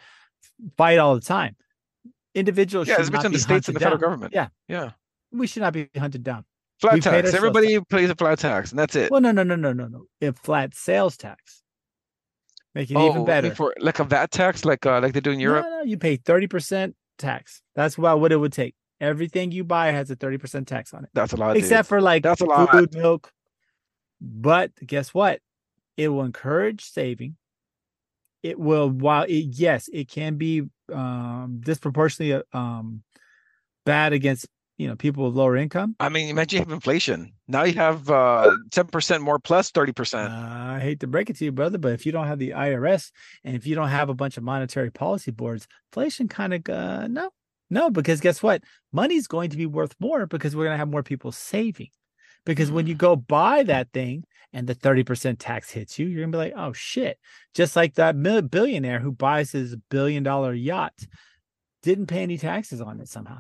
[0.78, 1.56] fight all the time.
[2.36, 4.34] Individuals Yeah, it's between be the states and the hunted federal government.
[4.34, 4.48] Yeah.
[4.68, 4.92] Yeah.
[5.32, 6.46] We should not be hunted down.
[6.80, 7.34] Flat We tax.
[7.34, 9.12] Everybody pays a flat tax, and that's it.
[9.12, 10.06] Well, no, no, no, no, no, no.
[10.22, 11.64] A flat sales tax.
[12.76, 13.54] Make it oh, even better.
[13.54, 15.66] For like a VAT tax, like uh, like they do in Europe.
[15.66, 17.62] No, no, you pay 30% tax.
[17.76, 18.76] That's about what it would take.
[19.00, 21.10] Everything you buy has a 30% tax on it.
[21.14, 21.54] That's a lot.
[21.54, 21.64] dude.
[21.64, 22.72] except for like That's a lot.
[22.72, 23.32] food, milk.
[24.22, 25.40] But guess what?
[25.98, 27.36] It will encourage saving.
[28.42, 33.04] It will, while it, yes, it can be um, disproportionately um,
[33.86, 35.96] bad against you know people with lower income.
[36.00, 37.34] I mean, imagine you have inflation.
[37.48, 40.32] Now you have uh, ten percent more plus thirty Uh, percent.
[40.32, 43.12] I hate to break it to you, brother, but if you don't have the IRS
[43.44, 47.08] and if you don't have a bunch of monetary policy boards, inflation kind of uh,
[47.08, 47.30] no,
[47.70, 48.64] no, because guess what?
[48.92, 51.90] Money's going to be worth more because we're going to have more people saving.
[52.46, 52.90] Because when mm-hmm.
[52.90, 56.44] you go buy that thing and the 30% tax hits you, you're going to be
[56.44, 57.18] like, oh shit.
[57.54, 60.94] Just like that billionaire who buys his billion dollar yacht
[61.82, 63.40] didn't pay any taxes on it somehow.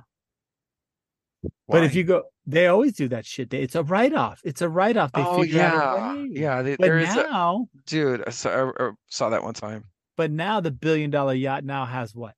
[1.67, 3.49] But if you go, they always do that shit.
[3.49, 4.41] They- It's a write off.
[4.43, 5.11] It's a write off.
[5.11, 7.09] They oh figure out a yeah, yeah, they- But there is.
[7.15, 9.85] A, now, dude, I saw, I, I saw that one time.
[10.15, 12.35] but now the billion dollar yacht now has what?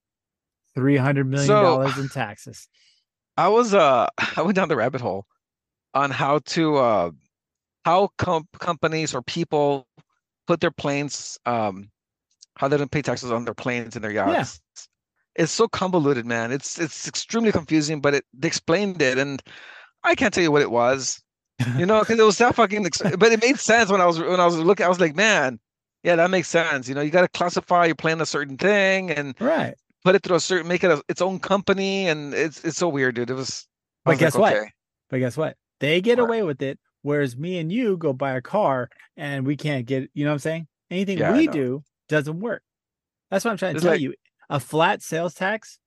[0.73, 2.67] Three hundred million So- dollars in taxes.
[3.37, 5.25] I was uh, I went down the rabbit hole
[5.95, 7.11] on how to uh,
[7.85, 9.87] how com- companies or people
[10.45, 11.89] put their planes um,
[12.57, 14.59] how they don't pay taxes on their planes and their yachts.
[15.35, 16.51] It's so convoluted, man.
[16.51, 19.41] It's it's extremely confusing, but it they explained it, and
[20.03, 21.21] I can't tell you what it was.
[21.77, 22.83] You know, because it was that fucking.
[23.17, 24.85] But it made sense when I was when I was looking.
[24.85, 25.57] I was like, man,
[26.03, 26.89] yeah, that makes sense.
[26.89, 29.73] You know, you got to classify your plane a certain thing and Right.
[30.03, 32.89] put it through a certain, make it a, its own company, and it's it's so
[32.89, 33.29] weird, dude.
[33.29, 33.67] It was.
[34.03, 34.53] But was like, guess what?
[34.53, 34.69] okay.
[35.09, 35.55] But guess what?
[35.79, 36.25] They get What?
[36.25, 40.09] away with it, whereas me and you go buy a car and we can't get.
[40.13, 40.67] You know what I'm saying?
[40.89, 42.63] Anything Yeah, we do doesn't work.
[43.31, 44.13] That's what I'm trying to It's tell like- you.
[44.49, 45.79] A flat sales tax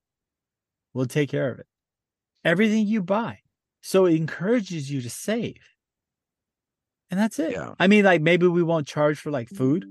[0.92, 1.66] will take care of it.
[2.44, 3.38] Everything you buy,
[3.80, 5.60] so it encourages you to save,
[7.10, 7.52] and that's it.
[7.52, 7.74] Yeah.
[7.78, 9.86] I mean, like maybe we won't charge for like food,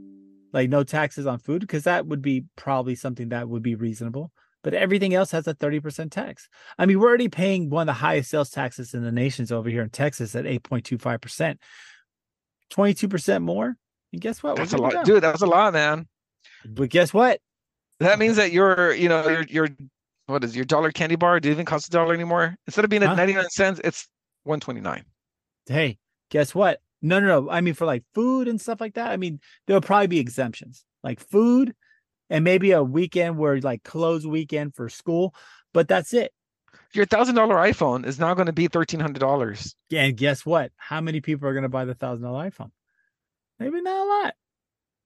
[0.53, 4.31] like no taxes on food, because that would be probably something that would be reasonable.
[4.67, 6.49] But everything else has a 30% tax.
[6.77, 9.69] I mean, we're already paying one of the highest sales taxes in the nations over
[9.69, 11.55] here in Texas at 8.25%.
[12.73, 13.77] 22% more.
[14.11, 14.57] And guess what?
[14.57, 15.23] That's a lot, dude.
[15.23, 16.05] That's a lot, man.
[16.65, 17.39] But guess what?
[18.01, 19.69] That means that your, you know, your your
[20.25, 21.39] what is your dollar candy bar?
[21.39, 22.57] Do it even cost a dollar anymore?
[22.67, 23.15] Instead of being at Huh?
[23.15, 24.09] 99 cents, it's
[24.43, 25.05] 129.
[25.67, 25.97] Hey,
[26.29, 26.81] guess what?
[27.01, 27.49] No, no, no.
[27.49, 30.83] I mean, for like food and stuff like that, I mean, there'll probably be exemptions
[31.05, 31.73] like food
[32.29, 35.33] and maybe a weekend where like closed weekend for school,
[35.73, 36.31] but that's it.
[36.93, 39.75] Your thousand dollar iPhone is now going to be thirteen hundred dollars.
[39.91, 40.71] And guess what?
[40.77, 42.71] How many people are going to buy the thousand dollar iPhone?
[43.59, 44.33] Maybe not a lot.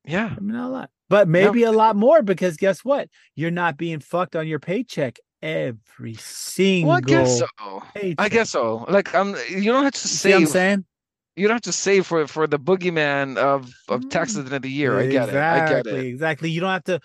[0.04, 3.08] Yeah, Maybe not a lot, but maybe a lot more because guess what?
[3.36, 6.90] You're not being fucked on your paycheck every single.
[6.90, 7.84] well, I guess so.
[8.18, 8.86] I guess so.
[8.90, 10.86] Like, um, you don't have to what I'm saying?
[11.36, 14.10] You don't have to save for for the boogeyman of of mm-hmm.
[14.10, 15.00] taxes at the end of the year.
[15.00, 15.36] I get it.
[15.36, 16.06] I get Exactly, it.
[16.06, 16.50] Exactly.
[16.52, 17.02] You don't have to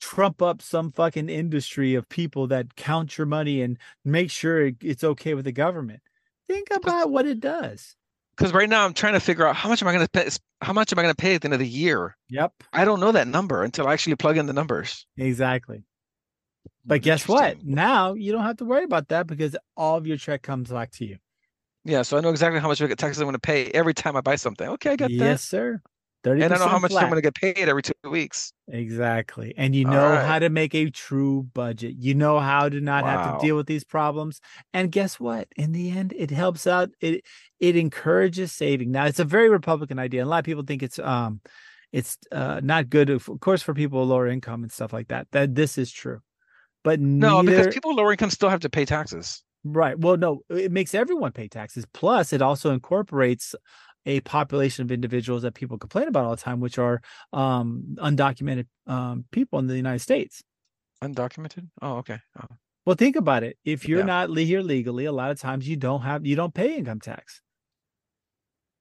[0.00, 5.02] trump up some fucking industry of people that count your money and make sure it's
[5.02, 6.00] okay with the government.
[6.46, 7.96] Think about what it does.
[8.36, 10.28] Because right now I'm trying to figure out how much am I going to pay.
[10.60, 12.16] How much am I going to pay at the end of the year?
[12.28, 12.52] Yep.
[12.72, 15.06] I don't know that number until I actually plug in the numbers.
[15.16, 15.84] Exactly.
[16.84, 17.64] But guess what?
[17.64, 20.92] Now you don't have to worry about that because all of your check comes back
[20.92, 21.16] to you.
[21.86, 24.20] Yeah, so I know exactly how much taxes I'm going to pay every time I
[24.20, 24.68] buy something.
[24.70, 25.14] Okay, I got that.
[25.14, 25.80] yes, sir.
[26.24, 27.04] And I know how much flat.
[27.04, 28.52] I'm going to get paid every two weeks.
[28.66, 29.54] Exactly.
[29.56, 30.26] And you know right.
[30.26, 31.94] how to make a true budget.
[31.98, 34.40] You know how to not have to deal with these problems.
[34.74, 35.46] And guess what?
[35.54, 36.90] In the end, it helps out.
[37.00, 37.24] It
[37.60, 38.90] it encourages saving.
[38.90, 40.22] Now, it's a very Republican idea.
[40.22, 41.40] And a lot of people think it's um
[41.92, 45.28] it's uh not good of course for people with lower income and stuff like that.
[45.30, 46.22] That this is true.
[46.82, 49.44] But No, because people with lower income still have to pay taxes.
[49.72, 49.98] Right.
[49.98, 51.84] Well, no, it makes everyone pay taxes.
[51.92, 53.54] Plus, it also incorporates
[54.04, 57.00] a population of individuals that people complain about all the time, which are
[57.32, 60.42] um, undocumented um, people in the United States.
[61.02, 61.68] Undocumented?
[61.82, 62.18] Oh, okay.
[62.40, 62.46] Oh.
[62.84, 63.58] Well, think about it.
[63.64, 64.04] If you're Yeah.
[64.26, 67.40] not here legally, a lot of times you don't have you don't pay income tax.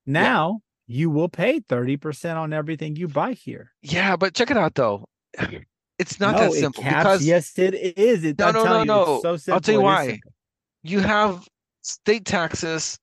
[0.06, 3.72] Now you will pay 30% on everything you buy here.
[3.82, 5.06] Yeah, but check it out though.
[5.98, 8.24] It's not no, that simple caps- because yes, it is.
[8.24, 9.22] It, No, no, no, you, no.
[9.24, 10.20] it's so I'll tell you It why.
[10.86, 11.48] You have
[11.82, 13.00] state taxes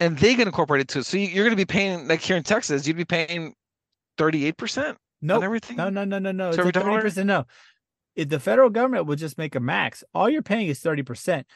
[0.00, 1.02] and they get incorporated too.
[1.02, 3.54] So you- you're going to be paying like here in Texas, you'd be paying
[4.18, 5.42] 38% on Nope.
[5.42, 5.76] everything.
[5.76, 6.48] No, no, no, no, no.
[6.48, 7.26] It's thirty percent.
[7.26, 7.44] No,
[8.14, 11.46] if the federal government will just make a max, all you're paying is thirty percent.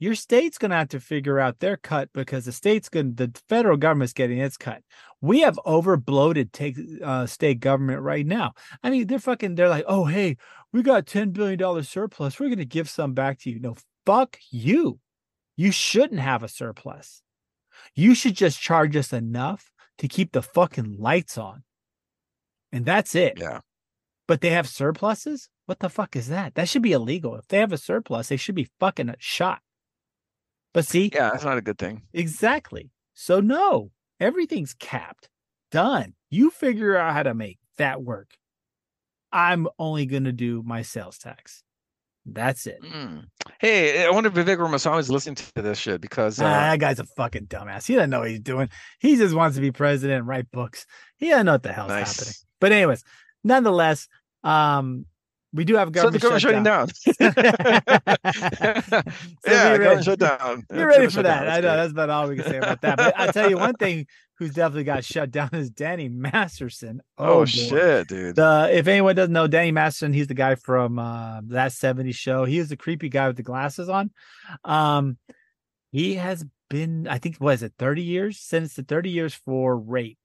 [0.00, 3.76] Your state's gonna have to figure out their cut because the state's gonna, the federal
[3.76, 4.82] government's getting its cut.
[5.20, 8.52] We have over bloated take uh, state government right now.
[8.84, 9.56] I mean, they're fucking.
[9.56, 10.36] They're like, oh hey,
[10.72, 12.38] we got ten billion dollar surplus.
[12.38, 13.58] We're gonna give some back to you.
[13.58, 13.74] No,
[14.08, 15.00] fuck you.
[15.56, 17.22] You shouldn't have a surplus.
[17.94, 21.64] You should just charge us enough to keep the fucking lights on.
[22.72, 23.60] And that's it Yeah.
[24.26, 25.48] but they have surpluses?
[25.66, 26.54] What the fuck is that?
[26.54, 27.34] That should be illegal.
[27.36, 29.60] If they have a surplus, they should be fucking shot.
[30.72, 32.02] But see, Yeah, that's not a good thing.
[32.14, 32.90] exactly.
[33.14, 33.90] So no,
[34.20, 35.28] everything's capped.
[35.70, 36.14] Done.
[36.30, 38.36] You figure out how to make that work.
[39.32, 41.62] I'm only gonna do my sales tax.
[42.30, 42.80] That's it.
[42.82, 43.24] Mm.
[43.58, 46.78] Hey, I wonder if Vivek Ramaswamy is listening to this shit because Ah, uh, that
[46.80, 47.86] guy's a fucking dumbass.
[47.86, 48.68] He doesn't know what he's doing.
[48.98, 50.86] He just wants to be president and write books.
[51.16, 52.16] He doesn't know what the hell's Nice.
[52.16, 52.34] happening.
[52.60, 53.04] But anyways,
[53.44, 54.08] nonetheless,
[54.44, 55.06] um,
[55.54, 56.88] we do have a so the government government shutdown.
[56.88, 58.22] shutting down.
[59.44, 60.02] So yeah, government ready.
[60.02, 60.62] shut down.
[60.72, 61.48] You're ready for that.
[61.48, 62.96] I know that's about all we can say about that.
[62.98, 64.06] But I tell you one thing
[64.38, 67.02] who's definitely got shut down is Danny Masterson.
[67.18, 67.44] Oh, boy.
[67.46, 68.36] shit, dude.
[68.36, 72.44] The if anyone doesn't know Danny Masterson, he's the guy from uh, that 70s show.
[72.44, 74.10] He was the creepy guy with the glasses on.
[74.64, 75.18] Um,
[75.90, 78.38] he has been, I think, what is it, 30 years?
[78.38, 80.18] Sentenced to 30 years for rape.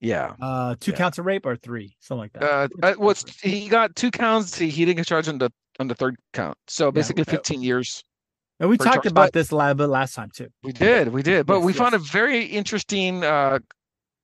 [0.00, 0.34] yeah.
[0.40, 0.96] Uh, two Yeah.
[0.96, 2.42] counts of rape or three, something like that.
[2.42, 4.56] Uh, uh, what's he got two counts?
[4.56, 6.56] He, he didn't get charged on the on the third count.
[6.66, 8.02] So basically, uh, 15 years.
[8.60, 10.48] And we talked charge, about but- this a little bit last time too.
[10.62, 11.46] We did, we did.
[11.46, 13.60] But Yes, we found a very interesting uh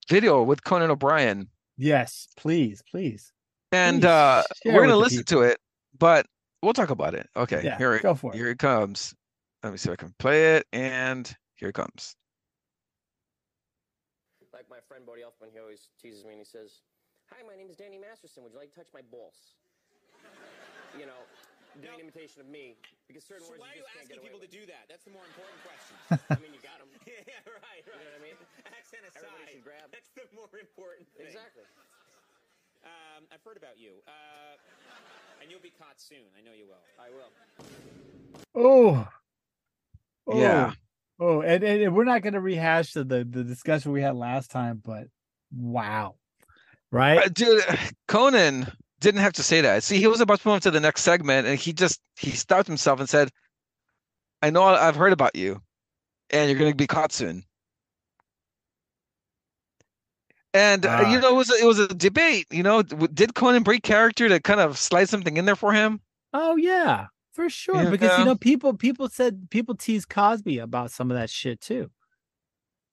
[0.09, 3.33] video with Conan O'Brien, Yes, please, please.
[3.73, 5.43] and Please uh we're gonna listen people.
[5.43, 5.59] to it,
[5.99, 6.27] but
[6.63, 7.29] we'll talk about it.
[7.37, 8.37] Okay, Yeah, here it go for it.
[8.37, 9.15] here it comes.
[9.63, 12.17] Let me see if I can play it, and here it comes.
[14.53, 16.81] Like my friend Bodhi Elfman, he always teases me and he says,
[17.33, 18.43] Hi, my name is Danny Masterson.
[18.45, 19.35] Would you like to touch my balls?
[20.99, 21.23] You know,
[21.83, 22.77] do an imitation of me.
[23.09, 24.51] Because certain So words why are you you just can't asking get away people to
[24.51, 24.85] do that?
[24.87, 25.95] That's the more important question.
[26.31, 26.91] I mean, you got them.
[27.07, 27.83] yeah, yeah, right, right.
[27.85, 28.37] You know what I mean?
[28.71, 29.87] Accent aside, Everybody should grab.
[29.91, 31.27] that's the more important thing.
[31.31, 31.67] Exactly.
[32.85, 34.55] Um, I've heard about you, uh,
[35.41, 36.29] and you'll be caught soon.
[36.37, 36.85] I know you will.
[37.01, 37.33] I will.
[38.55, 39.09] Oh,
[40.27, 40.39] oh.
[40.39, 40.73] Yeah.
[41.21, 44.17] Oh, and, and and we're not going to rehash the, the the discussion we had
[44.17, 45.07] last time, but
[45.55, 46.17] wow,
[46.91, 47.19] right?
[47.19, 47.65] Uh, dude,
[48.09, 48.67] Conan
[49.05, 49.85] didn't have to say that.
[49.85, 52.31] See, he was about to move on to the next segment, and he just he
[52.31, 53.31] stopped himself and said,
[54.43, 55.63] "I know I've heard about you,
[56.31, 57.45] and you're going to be caught soon."
[60.53, 61.21] And uh, you Ah.
[61.21, 62.47] know, it was a- it was a debate.
[62.51, 66.01] You know, did Conan break character to kind of slide something in there for him?
[66.33, 67.91] Oh yeah, for sure.
[67.91, 68.19] Because Yeah.
[68.21, 71.91] you know, people people said people teased Cosby about some of that shit too.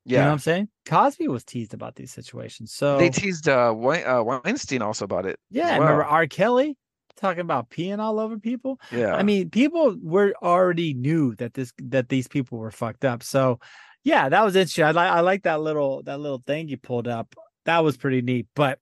[0.06, 0.68] You know what Yeah, I'm saying?
[0.88, 2.74] Cosby was teased about these situations.
[2.74, 5.40] So they teased uh, Wein- uh, Weinstein also about it.
[5.50, 6.04] yeah, remember.
[6.04, 6.28] R.
[6.28, 6.76] Kelly
[7.18, 8.80] talking about peeing all over people?
[8.92, 13.22] Yeah, I mean, people were already knew that this that these people were fucked up.
[13.22, 13.60] So,
[14.04, 14.86] yeah, that was interesting.
[14.86, 17.36] I like I like that little that little thing you pulled up.
[17.66, 18.48] That was pretty neat.
[18.56, 18.80] But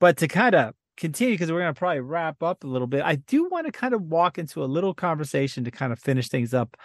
[0.00, 3.02] but to kind of continue because we're gonna probably wrap up a little bit.
[3.02, 6.28] I do want to kind of walk into a little conversation to kind of finish
[6.28, 6.76] things up.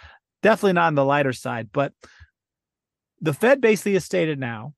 [0.42, 1.92] Definitely not on the lighter side, but
[3.20, 4.74] the Fed basically has stated now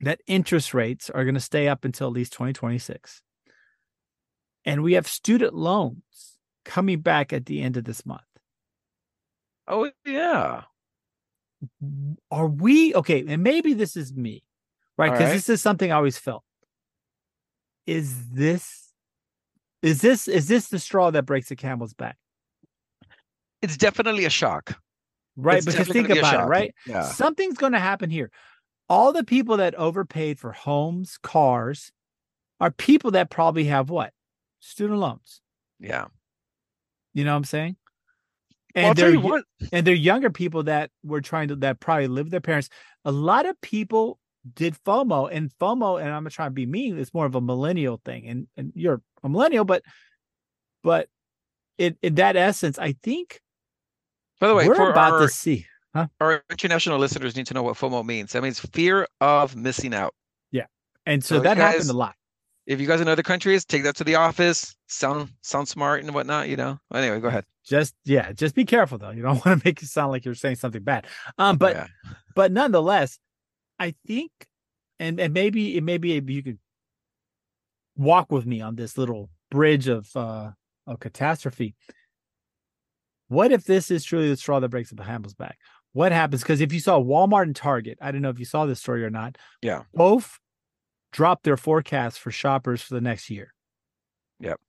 [0.00, 3.22] that interest rates are going to stay up until at least 2026.
[4.64, 8.22] And we have student loans coming back at the end of this month.
[9.68, 10.62] oh yeah,
[12.30, 13.24] Are we okay?
[13.26, 14.42] And maybe this is me,
[14.98, 15.12] right?
[15.12, 15.34] Because right.
[15.34, 16.42] this is something I always felt.
[17.86, 18.92] Is this
[19.82, 22.16] is this is this the straw that breaks the camel's back?
[23.62, 24.78] it's definitely a shock.
[25.36, 25.58] Right?
[25.58, 26.74] It's because think gonna be a about it, right?
[26.86, 28.30] Yeah, Something's going to happen here.
[28.88, 31.92] All the people that overpaid for homes, cars,
[32.60, 34.12] are people that probably have what?
[34.60, 35.40] Student loans.
[35.80, 36.06] yeah.
[37.12, 37.76] You know what I'm saying?
[38.74, 39.42] And tell they're
[39.72, 42.68] and they're younger people that were trying to that probably live with their parents.
[43.06, 44.18] A lot of people
[44.54, 46.98] did FOMO, and FOMO, and I'm gonna try to be mean.
[46.98, 49.82] It's more of a millennial thing, and and you're a millennial, but
[50.82, 51.08] but
[51.78, 53.40] in in that essence, I think
[54.40, 55.66] By the way, We're for about our, to see.
[56.20, 58.32] our international listeners need to know what FOMO means.
[58.32, 60.14] That means fear of missing out.
[60.52, 60.66] Yeah,
[61.06, 62.14] and so So that you happened a lot.
[62.66, 64.74] If you guys in other countries, take that to the office.
[64.88, 66.48] Sound sound smart and whatnot.
[66.48, 66.78] You know.
[66.92, 67.44] Anyway, go ahead.
[67.64, 69.10] Just yeah, just be careful though.
[69.10, 71.06] You don't want to make it sound like you're saying something bad.
[71.38, 71.86] Um, but Yeah.
[72.34, 73.18] but nonetheless,
[73.78, 74.30] I think,
[74.98, 76.58] and and maybe it maybe you could
[77.96, 80.50] walk with me on this little bridge of uh
[80.86, 81.74] of catastrophe.
[83.28, 85.58] What if this is truly the straw that breaks the camel's back?
[85.92, 86.42] What happens?
[86.42, 89.04] Because if you saw Walmart and Target, I don't know if you saw this story
[89.04, 89.38] or not.
[89.62, 89.82] Yeah.
[89.94, 90.38] both
[91.12, 93.54] dropped their forecast for shoppers for the next year.
[94.40, 94.60] Yep.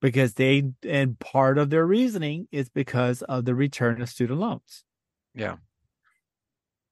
[0.00, 4.84] Because they and part of their reasoning is because of the return of student loans.
[5.34, 5.56] Yeah.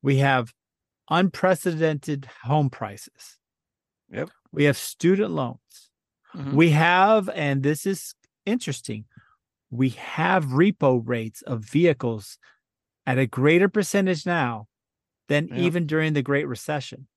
[0.02, 0.52] We have
[1.08, 3.38] unprecedented home prices.
[4.10, 4.30] Yep.
[4.52, 5.90] We have student loans.
[6.34, 6.52] Mhm.
[6.54, 9.04] We have, and this is interesting,
[9.70, 12.38] we have repo rates of vehicles
[13.06, 14.66] at a greater percentage now
[15.28, 15.58] than Yeah.
[15.58, 17.08] even during the Great Recession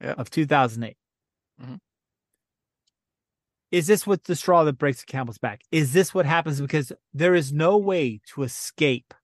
[0.00, 0.12] Yeah.
[0.12, 0.96] of 2008.
[1.60, 1.78] Mhm.
[3.70, 5.62] Is this what the straw that breaks the camel's back?
[5.70, 9.14] Is this what happens because there is no way to escape?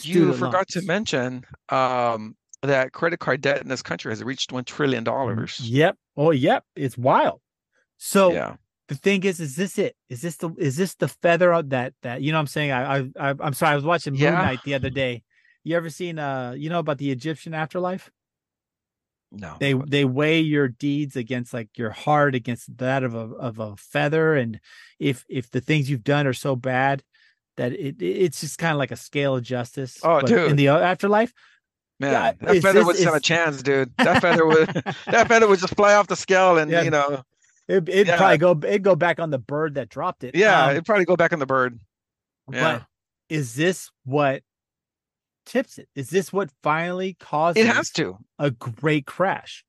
[0.00, 4.64] You forgot to mention um, that credit card debt in this country has reached one
[4.64, 5.58] trillion dollars.
[5.60, 5.96] Yep.
[6.16, 6.64] Oh, yep.
[6.76, 7.40] It's wild.
[7.98, 8.56] So Yeah.
[8.88, 9.96] The thing is, is this it?
[10.08, 12.38] Is this the is this the feather out that that you know?
[12.38, 13.72] what I'm saying I I I'm sorry.
[13.72, 14.32] I was watching Moon Yeah.
[14.42, 15.22] Knight the other day.
[15.64, 18.10] You ever seen uh you know about the Egyptian afterlife?
[19.30, 19.56] No.
[19.58, 23.76] They they weigh your deeds against like your heart against that of a of a
[23.76, 24.60] feather, and
[24.98, 27.02] if if the things you've done are so bad
[27.56, 29.98] that it it's just kind of like a scale of justice.
[30.02, 31.32] Oh, but in the afterlife,
[31.98, 33.90] Man, Yeah, that feather this- would stand a chance, dude.
[33.96, 34.68] That feather would
[35.06, 36.82] that feather would just fly off the scale and Yeah.
[36.82, 37.22] you know
[37.68, 38.16] it it Yeah.
[38.16, 40.34] probably go it go back on the bird that dropped it.
[40.34, 41.78] yeah, Um, it'd probably go back on the bird.
[42.50, 42.78] Yeah.
[42.78, 42.82] But
[43.28, 44.42] is this what
[45.46, 45.88] tips it?
[45.94, 48.18] Is this what finally causes It has to.
[48.38, 49.64] a great crash?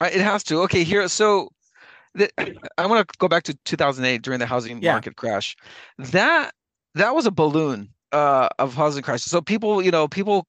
[0.00, 0.60] Right, It has to.
[0.62, 1.08] Okay, here.
[1.08, 1.48] So
[2.14, 2.30] the,
[2.78, 4.92] I want to go back to 2008 during the housing Yeah.
[4.92, 5.56] market crash.
[5.98, 6.52] That
[6.94, 9.30] that was a balloon uh, of housing crashes.
[9.30, 10.46] So people, you know, people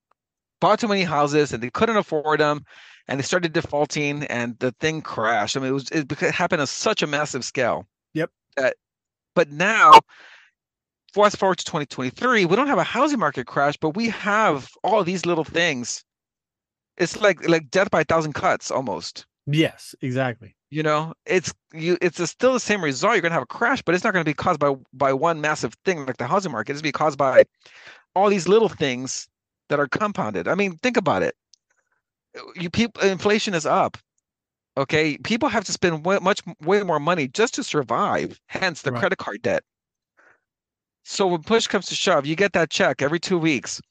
[0.62, 2.64] bought too many houses and they couldn't afford them,
[3.10, 5.58] and they started defaulting, and the thing crashed.
[5.58, 7.86] I mean, it was it, beca- happened on such a massive scale.
[8.14, 8.32] Yep.
[8.56, 8.76] That,
[9.36, 10.00] but now.
[11.12, 15.04] Fast forward to 2023, we don't have a housing market crash, but we have all
[15.04, 16.04] these little things.
[16.98, 20.56] It's like like death by a thousand cuts almost Yes, exactly.
[20.70, 23.48] you know it's you it's a, still the same result you're going to have a
[23.48, 26.28] crash but it's not going to be caused by by one massive thing like the
[26.28, 27.44] housing market it's going to be caused by
[28.16, 29.28] all these little things
[29.70, 31.34] that are compounded i mean think about it
[32.56, 33.98] you people inflation is up
[34.78, 38.92] okay people have to spend way, much way more money just to survive hence the
[38.92, 39.00] Right.
[39.00, 39.64] credit card debt
[41.04, 43.82] so when push comes to shove you get that check every two weeks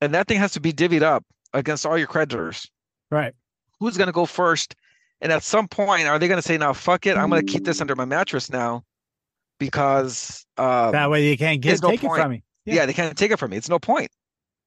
[0.00, 2.68] and that thing has to be divvied up against all your creditors
[3.10, 3.32] Right.
[3.80, 4.74] who's going to go first?
[5.20, 7.52] And at some point, are they going to say, "Now, fuck it, I'm going to
[7.52, 8.82] keep this under my mattress now,"
[9.58, 12.42] because um, that way you can't get no take it from me.
[12.64, 12.74] yeah.
[12.74, 12.86] yeah.
[12.86, 13.56] they can't take it from me.
[13.56, 14.10] It's no point.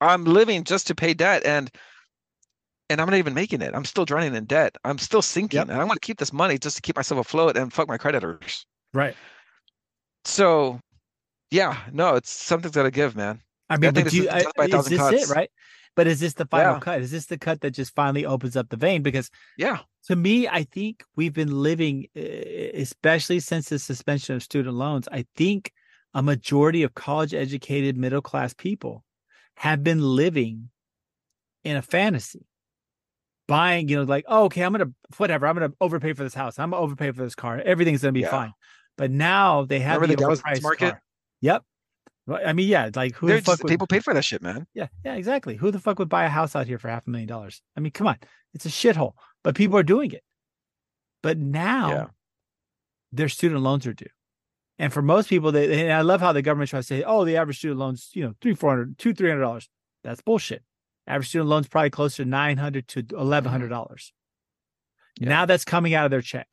[0.01, 1.69] I'm living just to pay debt, and
[2.89, 3.73] and I'm not even making it.
[3.75, 4.75] I'm still drowning in debt.
[4.83, 5.69] I'm still sinking, Yep.
[5.69, 7.97] and I want to keep this money just to keep myself afloat and fuck my
[7.97, 8.65] creditors.
[8.93, 9.15] Right.
[10.25, 10.79] So,
[11.51, 13.41] yeah, no, it's something's got to give, man.
[13.69, 15.31] I mean, this do you, is I, death by a is this cuts.
[15.31, 15.49] it, right?
[15.95, 16.79] But is this the final Yeah.
[16.79, 17.01] cut?
[17.01, 19.03] Is this the cut that just finally opens up the vein?
[19.03, 24.75] Because Yeah, to me, I think we've been living, especially since the suspension of student
[24.75, 25.07] loans.
[25.11, 25.71] I think
[26.13, 29.03] a majority of college educated middle class people
[29.57, 30.69] have been living
[31.63, 32.45] in a fantasy,
[33.49, 36.23] buying, you know, like, oh, okay, I'm going to, whatever, I'm going to overpay for
[36.23, 36.57] this house.
[36.57, 37.59] I'm going to overpay for this car.
[37.59, 38.29] Everything's going to be Yeah.
[38.31, 38.53] fine.
[38.97, 40.89] But now they have Remember the the overpriced market?
[40.91, 41.01] car.
[41.41, 41.63] Yep.
[42.45, 44.41] I mean, yeah, like who They're the fuck just, would, people paid for that shit,
[44.41, 44.67] man.
[44.73, 45.55] yeah, yeah, exactly.
[45.55, 47.61] Who the fuck would buy a house out here for half a million dollars?
[47.75, 48.17] I mean, come on,
[48.53, 50.23] it's a shithole, but people are doing it.
[51.23, 52.05] But now Yeah.
[53.11, 54.05] their student loans are due.
[54.77, 57.25] And for most people, they and I love how the government tries to say, oh,
[57.25, 59.67] the average student loans, you know, three, four hundred, two, three hundred dollars.
[60.03, 60.63] That's bullshit.
[61.09, 63.73] Average student loans probably closer to nine hundred to eleven hundred mm-hmm.
[63.73, 64.13] dollars.
[65.19, 65.29] Yeah.
[65.29, 66.47] Now that's coming out of their check.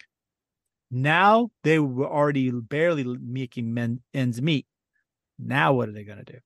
[0.91, 4.67] Now they were already barely making men, ends meet.
[5.39, 6.39] Now what are they going to do?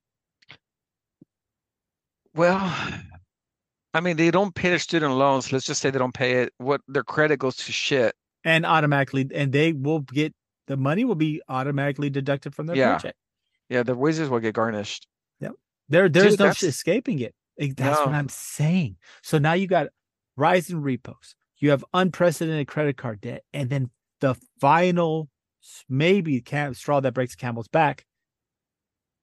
[2.35, 2.59] Well,
[3.93, 5.51] I mean, they don't pay their student loans.
[5.51, 6.53] Let's just say they don't pay it.
[6.57, 8.13] What their credit goes to shit.
[8.43, 10.33] and automatically and they will get
[10.67, 12.95] the money will be automatically deducted from their Yeah.
[12.97, 13.15] paycheck.
[13.69, 15.07] Yeah, the wages will get garnished.
[15.39, 15.53] Yep,
[15.89, 17.35] There there's Dude, no that's- escaping it.
[17.69, 18.97] That's what I'm saying.
[19.21, 19.87] So now you got
[20.35, 21.35] rising repos.
[21.57, 25.29] You have unprecedented credit card debt and then the final
[25.87, 28.05] maybe cam- straw that breaks the camel's back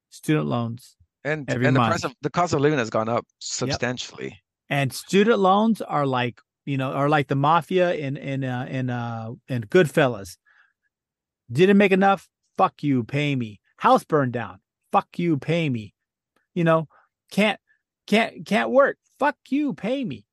[0.09, 1.91] student loans and every and the month.
[1.91, 4.39] price of the cost of living has gone up substantially.
[4.69, 8.89] and student loans are like you know are like the mafia in in uh, in
[8.89, 10.37] uh in Goodfellas.
[11.51, 12.29] Didn't make enough.
[12.57, 13.59] Fuck you, pay me.
[13.77, 14.59] House burned down.
[14.91, 15.93] Fuck you, pay me.
[16.53, 16.87] You know,
[17.31, 17.59] can't
[18.09, 18.97] can't can't work.
[19.19, 20.25] Fuck you, pay me.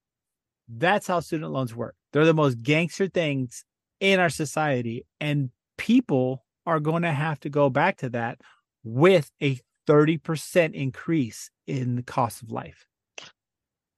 [0.68, 1.94] That's how student loans work.
[2.12, 3.64] They're the most gangster things
[4.00, 8.40] in our society, and people are going to have to go back to that
[8.82, 12.86] with a thirty percent increase in the cost of life.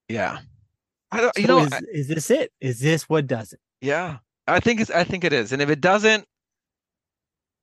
[0.09, 0.39] Yeah,
[1.11, 1.39] I don't.
[1.39, 2.53] You know, is, I- is this it?
[2.61, 3.61] Is this what does it?
[3.81, 4.91] yeah, I think it's.
[4.91, 5.53] I think it is.
[5.53, 6.25] And if it doesn't,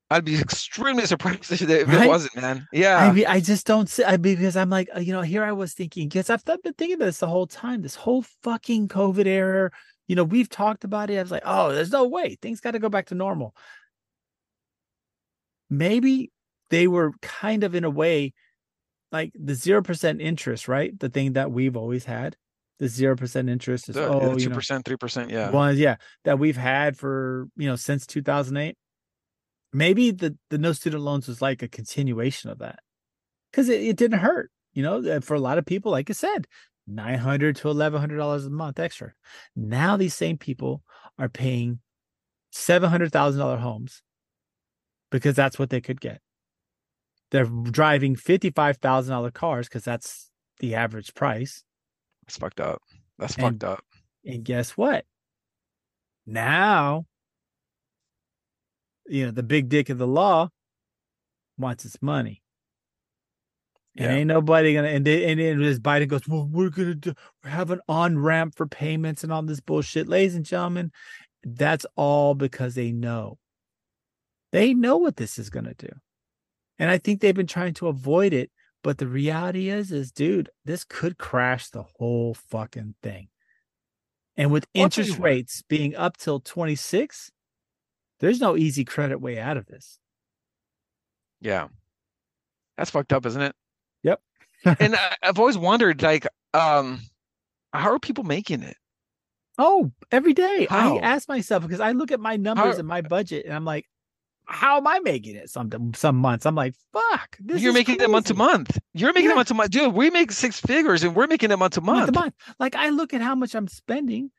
[0.09, 2.05] I'd be extremely surprised if it, if Right?
[2.05, 2.67] it wasn't, man.
[2.71, 4.03] Yeah, I mean, I just don't see.
[4.03, 6.93] I because I'm like, uh, you know, here I was thinking because I've been thinking
[6.93, 7.81] about this the whole time.
[7.81, 9.71] This whole fucking COVID era.
[10.07, 11.17] You know, we've talked about it.
[11.17, 13.55] I was like, oh, there's no way things got to go back to normal.
[15.69, 16.31] Maybe
[16.69, 18.33] they were kind of in a way
[19.11, 20.97] like the zero percent interest, right?
[20.99, 22.35] The thing that we've always had.
[22.77, 25.31] The zero percent interest is the oh, two percent, three percent.
[25.31, 25.95] Yeah, ones, yeah,
[26.25, 28.77] that we've had for you know since 2008.
[29.75, 32.79] Maybe the the no student loans was like a continuation of that
[33.51, 34.49] because it, it didn't hurt.
[34.73, 36.47] You know, for a lot of people, like I said,
[36.87, 39.13] nine hundred to eleven hundred dollars a month extra.
[39.55, 40.81] Now these same people
[41.19, 41.79] are paying
[42.51, 44.01] seven hundred thousand dollar homes
[45.11, 46.21] because that's what they could get.
[47.31, 51.63] They're driving fifty five thousand dollar cars because that's the average price.
[52.25, 52.81] that's fucked up.
[53.17, 53.83] That's And- fucked up.
[54.23, 55.03] And guess what?
[56.25, 57.05] Now,
[59.07, 60.49] you know, the big dick of the law
[61.57, 62.41] wants its money.
[63.97, 64.17] And Yeah.
[64.17, 67.71] ain't nobody gonna and they, and then as Biden goes, well, we're gonna do, have
[67.71, 70.91] an on ramp for payments and all this bullshit, ladies and gentlemen.
[71.43, 73.37] That's all because they know.
[74.51, 75.89] They know what this is gonna do,
[76.77, 78.51] and I think they've been trying to avoid it.
[78.83, 83.29] But the reality is, is dude, this could crash the whole fucking thing.
[84.37, 87.31] And with I'll interest rates being up till 26,
[88.19, 89.99] there's no easy credit way out of this.
[91.41, 91.67] Yeah,
[92.77, 93.55] that's fucked up, isn't it?
[94.03, 94.21] Yep.
[94.65, 96.99] and I, I've always wondered, like, um,
[97.73, 98.77] how are people making it?
[99.57, 100.97] Oh, every day How?
[100.97, 103.63] I ask myself because I look at my numbers How- and my budget and I'm
[103.63, 103.85] like,
[104.47, 106.45] how am I making it some some months?
[106.45, 108.77] I'm like, fuck, this You're making it month to month.
[108.93, 109.31] You're making Yeah.
[109.31, 109.93] it month to month, dude.
[109.93, 112.13] We make six figures, and we're making it month to month month.
[112.13, 112.33] to month.
[112.59, 114.29] Like I look at how much I'm spending,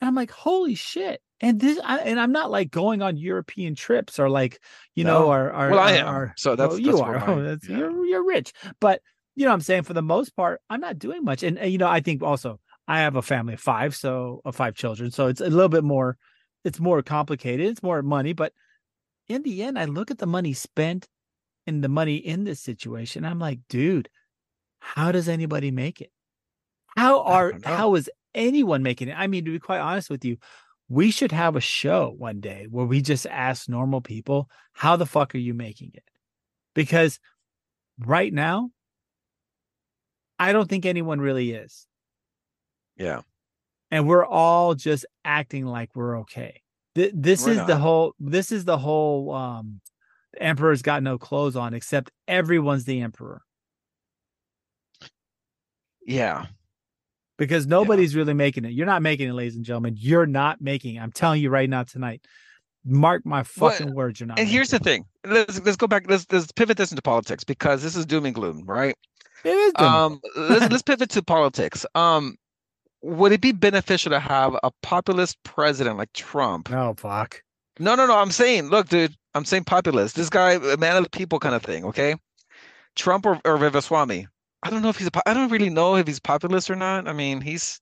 [0.00, 1.20] and I'm like, holy shit.
[1.44, 4.60] And this, I, and I'm not like going on European trips or like,
[4.94, 6.08] you know, or, or Well, I am.
[6.08, 7.30] or- So that's- oh, you that's are.
[7.30, 7.76] Oh, that's yeah.
[7.78, 9.02] you're you're rich, but
[9.36, 11.42] you know, I'm saying for the most part, I'm not doing much.
[11.42, 14.56] And, and you know, I think also I have a family of five, so of
[14.56, 16.16] five children, so it's a little bit more,
[16.64, 17.66] it's more complicated.
[17.66, 18.52] It's more money, but
[19.28, 21.06] in the end, I look at the money spent
[21.66, 23.24] and the money in this situation.
[23.24, 24.08] I'm like, dude,
[24.78, 26.10] how does anybody make it?
[26.96, 29.16] How are how is anyone making it?
[29.18, 30.36] I mean, to be quite honest with you,
[30.88, 35.06] we should have a show one day where we just ask normal people, how the
[35.06, 36.04] fuck are you making it?
[36.74, 37.18] Because
[37.98, 38.70] right now,
[40.38, 41.86] I don't think anyone really is.
[42.96, 43.22] Yeah.
[43.90, 46.62] And we're all just acting like we're okay.
[46.94, 49.80] Th- this We're is the whole this is the whole um
[50.38, 53.42] emperor's got no clothes on except everyone's the emperor
[56.06, 56.46] Yeah.
[57.36, 58.72] Because nobody's really making it.
[58.72, 59.94] You're not making it, ladies and gentlemen.
[59.98, 61.00] You're not making it.
[61.00, 62.22] I'm telling you right now tonight.
[62.84, 64.20] Mark my Well, fucking words.
[64.20, 64.38] You're not.
[64.38, 65.06] And here's the thing.
[65.26, 66.04] Let's let's go back.
[66.08, 68.94] Let's let's pivot this into politics because this is doom and gloom, right?
[69.44, 69.48] it.
[69.48, 69.88] It is doom.
[69.88, 71.86] Um, let's let's pivot to politics.
[71.94, 72.36] Um,
[73.02, 76.70] would it be beneficial to have a populist president like Trump?
[76.72, 77.42] oh fuck.
[77.78, 78.18] No, no, no.
[78.18, 79.14] I'm saying, look, dude.
[79.34, 80.14] I'm saying populist.
[80.14, 81.84] This guy, a man of the people, kind of thing.
[81.86, 82.14] Okay,
[82.94, 84.26] Trump or, or Vivaswamy.
[84.64, 85.28] I don't know if he's a.
[85.28, 87.06] I don't really know if he's populist or not.
[87.06, 87.80] I mean, he's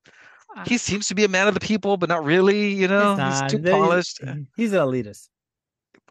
[0.56, 2.74] Uh, he seems to be a man of the people, but not really.
[2.74, 4.20] You know, He's he's, too They- polished.
[4.56, 5.28] He's an elitist.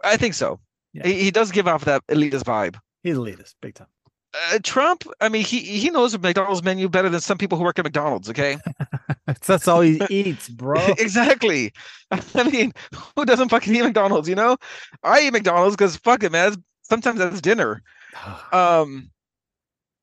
[0.04, 0.60] I think so.
[0.94, 1.06] Yeah.
[1.08, 2.76] He, he does give off that elitist vibe.
[3.04, 3.88] He's elitist, big time.
[4.34, 7.66] Uh, Trump, I mean, he he knows the McDonald's menu better than some people who
[7.66, 8.30] work at McDonald's.
[8.30, 8.58] Okay,
[9.46, 10.80] That's, all he eats, bro.
[10.98, 11.74] exactly.
[12.12, 12.72] I mean,
[13.16, 14.30] who doesn't fucking eat McDonald's?
[14.30, 14.56] You know,
[15.04, 16.56] I eat McDonald's because fuck it, man.
[16.84, 17.84] Sometimes that's dinner.
[18.54, 19.10] Um,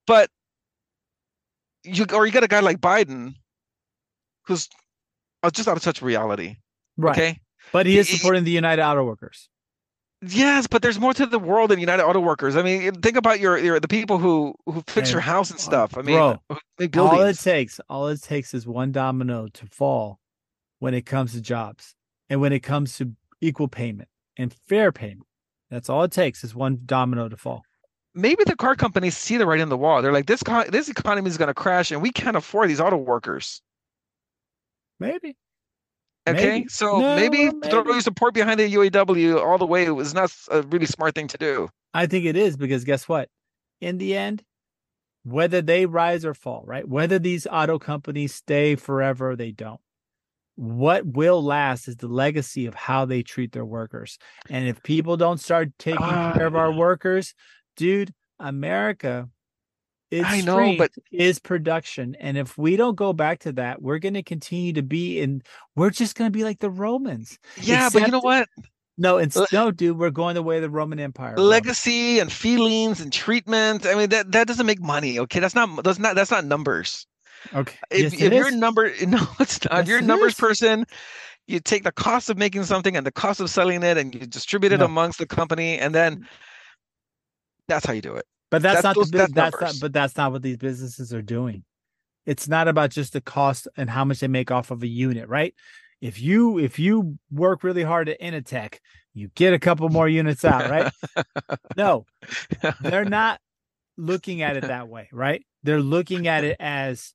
[0.06, 0.30] but
[1.94, 3.34] you or you got a guy like Biden,
[4.46, 4.68] who's
[5.42, 6.56] uh, just out of touch with reality.
[6.96, 7.16] right.
[7.16, 7.40] Okay.
[7.72, 9.48] But he is supporting the United Auto Workers.
[10.22, 12.56] Yes, but there's more to the world than United Auto Workers.
[12.56, 15.60] I mean, think about your, your the people who who fix Hey, your house and
[15.60, 15.96] stuff.
[15.96, 16.42] I mean, bro,
[17.06, 20.18] All it takes, all it takes is one domino to fall
[20.80, 21.94] when it comes to jobs
[22.28, 25.26] and when it comes to equal payment and fair payment.
[25.70, 27.62] That's all it takes is one domino to fall.
[28.18, 30.02] Maybe the car companies see the writing on the wall.
[30.02, 32.80] They're like, this co- this economy is going to crash, and we can't afford these
[32.80, 33.62] auto workers.
[35.00, 35.36] Maybe.
[36.28, 36.68] Okay, Maybe.
[36.68, 37.68] so No, maybe, maybe.
[37.70, 41.38] throwing support behind the UAW all the way was not a really smart thing to
[41.38, 41.68] do.
[41.94, 43.28] I think it is because guess what?
[43.80, 44.42] In the end,
[45.22, 46.86] whether they rise or fall, right?
[46.86, 49.80] Whether these auto companies stay forever or they don't,
[50.56, 54.18] what will last is the legacy of how they treat their workers.
[54.50, 56.76] And if people don't start taking care of our Ah.
[56.76, 57.34] workers,
[57.78, 59.28] dude, America
[60.10, 62.14] its I know, but- is production.
[62.18, 65.42] And if we don't go back to that, we're going to continue to be in,
[65.76, 67.38] we're just going to be like the Romans.
[67.60, 68.48] Yeah, but you know what?
[68.96, 71.36] No, it's Le- no, dude, we're going the way of the Roman Empire.
[71.36, 73.86] Legacy and feelings and treatment.
[73.86, 75.18] I mean, that that doesn't make money.
[75.20, 77.06] Okay, that's not that's not that's not numbers.
[77.54, 77.76] Okay.
[77.92, 78.56] If, Yes, if you're a is.
[78.56, 79.72] number, no, it's not.
[79.72, 80.40] Yes, if you're a numbers is.
[80.40, 80.84] person,
[81.46, 84.22] you take the cost of making something and the cost of selling it, and you
[84.26, 84.86] distribute it No.
[84.86, 86.26] amongst the company, and then
[87.68, 88.26] that's how you do it.
[88.50, 91.12] But that's, that's not those, the, that's, that's not, but that's not what these businesses
[91.12, 91.64] are doing.
[92.26, 95.28] It's not about just the cost and how much they make off of a unit,
[95.28, 95.54] right?
[96.00, 98.78] If you if you work really hard at Initech,
[99.14, 100.92] you get a couple more units out, right?
[101.76, 102.06] no.
[102.80, 103.40] They're not
[103.96, 105.44] looking at it that way, right?
[105.64, 107.12] They're looking at it as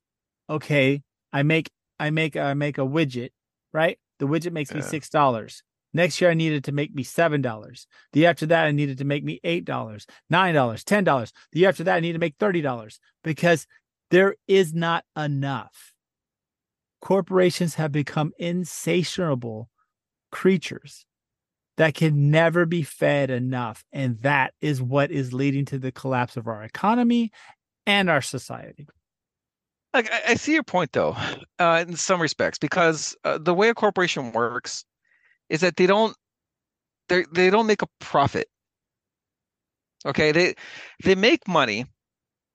[0.50, 1.02] okay,
[1.32, 3.30] I make I make I make a widget,
[3.72, 3.98] right?
[4.18, 5.62] The widget makes me $6.
[5.94, 7.86] Next year I needed to make me seven dollars.
[8.12, 11.32] The year after that I needed to make me eight dollars, nine dollars, ten dollars.
[11.52, 13.66] The year after that I need to make thirty dollars because
[14.10, 15.92] there is not enough.
[17.00, 19.70] Corporations have become insatiable
[20.32, 21.06] creatures
[21.76, 23.84] that can never be fed enough.
[23.92, 27.30] And that is what is leading to the collapse of our economy
[27.86, 28.86] and our society.
[29.92, 31.16] I, I see your point though,
[31.58, 34.84] uh, in some respects, because uh, the way a corporation works
[35.54, 36.14] is that they don't
[37.08, 38.48] they they don't make a profit.
[40.06, 40.54] Okay, they
[41.04, 41.86] they make money,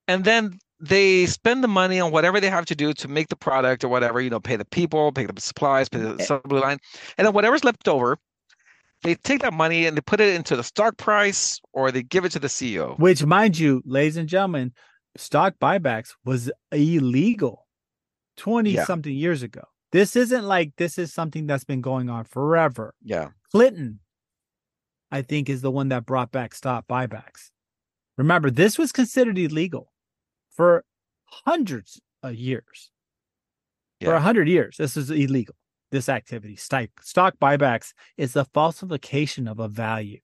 [0.08, 3.36] and then they spend the money on whatever they have to do to make the
[3.36, 4.22] product or whatever.
[4.22, 6.24] You know, pay the people, pay the supplies, pay the Eh.
[6.24, 6.80] assembly line,
[7.18, 8.18] and then whatever's left over,
[9.04, 12.26] they take that money and they put it into the stock price or they give
[12.26, 12.97] it to the CEO.
[13.00, 14.74] Which, mind you, ladies and gentlemen,
[15.18, 17.66] stock buybacks was illegal
[18.38, 18.86] 20 Yeah.
[18.86, 19.64] something years ago.
[19.92, 22.94] This isn't like this is something that's been going on forever.
[23.04, 23.30] Yeah.
[23.52, 24.00] Clinton,
[25.12, 27.50] I think, is the one that brought back stock buybacks.
[28.18, 29.92] Remember, this was considered illegal
[30.52, 30.84] for
[31.26, 32.92] hundreds of years.
[34.02, 34.18] For Yeah.
[34.18, 35.56] a hundred years, this is illegal.
[35.92, 40.20] This activity, stock stock buybacks, is the falsification of a value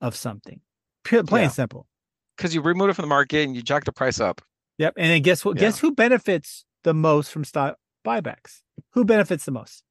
[0.00, 0.60] of something.
[1.04, 1.38] Plain Yeah.
[1.44, 1.88] and simple.
[2.36, 4.42] Because you remove it from the market and you jack the price up.
[4.78, 4.94] Yep.
[4.98, 5.56] And then guess what?
[5.56, 8.60] Guess who benefits the most from stock buybacks?
[8.92, 9.82] Who benefits the most?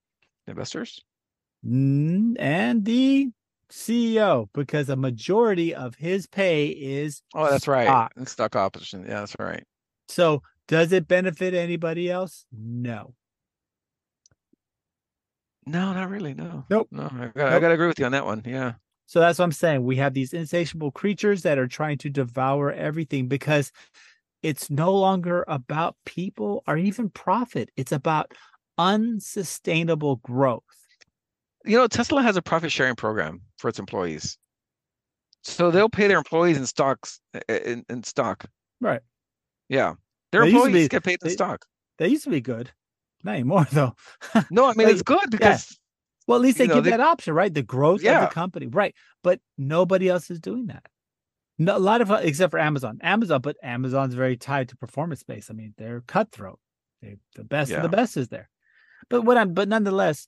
[0.47, 1.01] Investors.
[1.63, 3.29] And the
[3.71, 7.85] CEO, because a majority of his pay is Oh, that's right.
[7.85, 8.11] stock.
[8.25, 9.01] Stock option.
[9.07, 9.63] Yeah, that's right.
[10.09, 12.45] So does it benefit anybody else?
[12.51, 13.13] No.
[15.65, 16.33] No, not really.
[16.33, 16.65] No.
[16.69, 16.89] Nope.
[16.91, 18.43] No, I gotta, I gotta agree with you on that one.
[18.45, 18.73] Yeah.
[19.05, 19.83] So that's what I'm saying.
[19.83, 23.71] We have these insatiable creatures that are trying to devour everything because
[24.43, 27.69] it's no longer about people or even profit.
[27.77, 28.33] It's about
[28.77, 30.63] unsustainable growth.
[31.65, 34.37] You know, Tesla has a profit sharing program for its employees.
[35.43, 37.19] So they'll pay their employees in stocks
[37.49, 38.45] in, in stock.
[38.81, 39.01] Right.
[39.69, 39.93] Yeah.
[40.31, 41.65] Their They employees be- get paid in they- stock.
[41.99, 42.71] They used to be good.
[43.23, 43.95] Not anymore though.
[44.51, 45.77] No, I mean Like, it's good because
[46.27, 47.53] Well, at least they know, give they- that option, right?
[47.53, 48.93] The growth of the company, right?
[49.23, 50.85] But nobody else is doing that.
[51.63, 52.99] No, a lot of uh, except for Amazon.
[53.01, 55.49] Amazon, but Amazon's very tied to performance based.
[55.49, 56.59] I mean, they're cutthroat.
[57.01, 58.49] They the best of the best is there.
[59.09, 60.27] But what I'm, but nonetheless,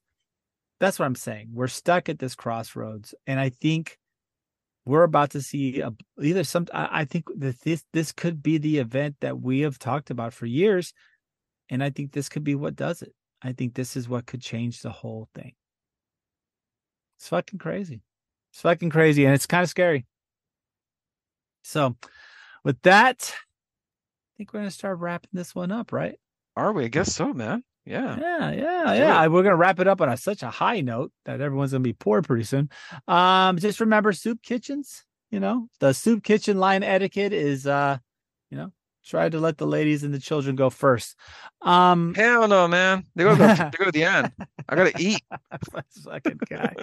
[0.80, 1.50] that's what I'm saying.
[1.54, 3.98] We're stuck at this crossroads, and I think
[4.86, 6.68] we're about to see a, either some.
[6.74, 10.34] I, I think that this this could be the event that we have talked about
[10.34, 10.94] for years,
[11.70, 13.14] and I think this could be what does it.
[13.42, 15.54] I think this is what could change the whole thing.
[17.18, 18.02] It's fucking crazy.
[18.52, 20.06] It's fucking crazy, and it's kind of scary.
[21.66, 21.96] So,
[22.64, 26.20] with that, I think we're gonna start wrapping this one up, right?
[26.58, 26.86] are we?
[26.86, 27.64] I guess so, man.
[27.86, 28.18] Yeah.
[28.20, 29.24] Yeah, yeah, yeah.
[29.24, 29.32] it.
[29.32, 31.94] We're gonna wrap it up on a, such a high note that everyone's gonna be
[31.94, 32.70] poor pretty soon.
[33.08, 35.04] Um, just remember soup kitchens.
[35.32, 37.98] You know, the soup kitchen line etiquette is, uh,
[38.50, 38.72] you know,
[39.06, 41.16] try to let the ladies and the children go first.
[41.62, 43.04] Um, Hell no, man.
[43.16, 44.32] They go to the, they go to the end.
[44.68, 45.22] I gotta eat.
[46.04, 46.74] fucking guy.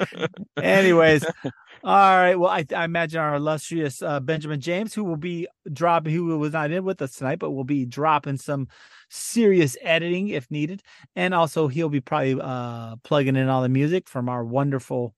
[0.60, 2.36] Anyways, all right.
[2.36, 6.52] Well, I, I imagine our illustrious uh, Benjamin James, who will be dropping, who was
[6.52, 8.68] not in with us tonight, but will be dropping some
[9.10, 10.82] serious editing if needed,
[11.16, 15.14] and also he'll be probably uh, plugging in all the music from our wonderful,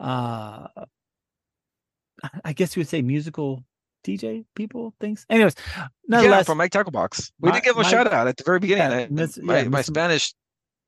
[0.00, 0.66] uh,
[2.44, 3.64] I guess you would say musical
[4.06, 5.26] TJ people things.
[5.28, 7.32] Anyways, yeah, nonetheless, from Mike Tackle Box.
[7.40, 9.00] We My- did give a my- shout out at the very beginning.
[9.00, 10.32] Yeah, miss- my, yeah, my Spanish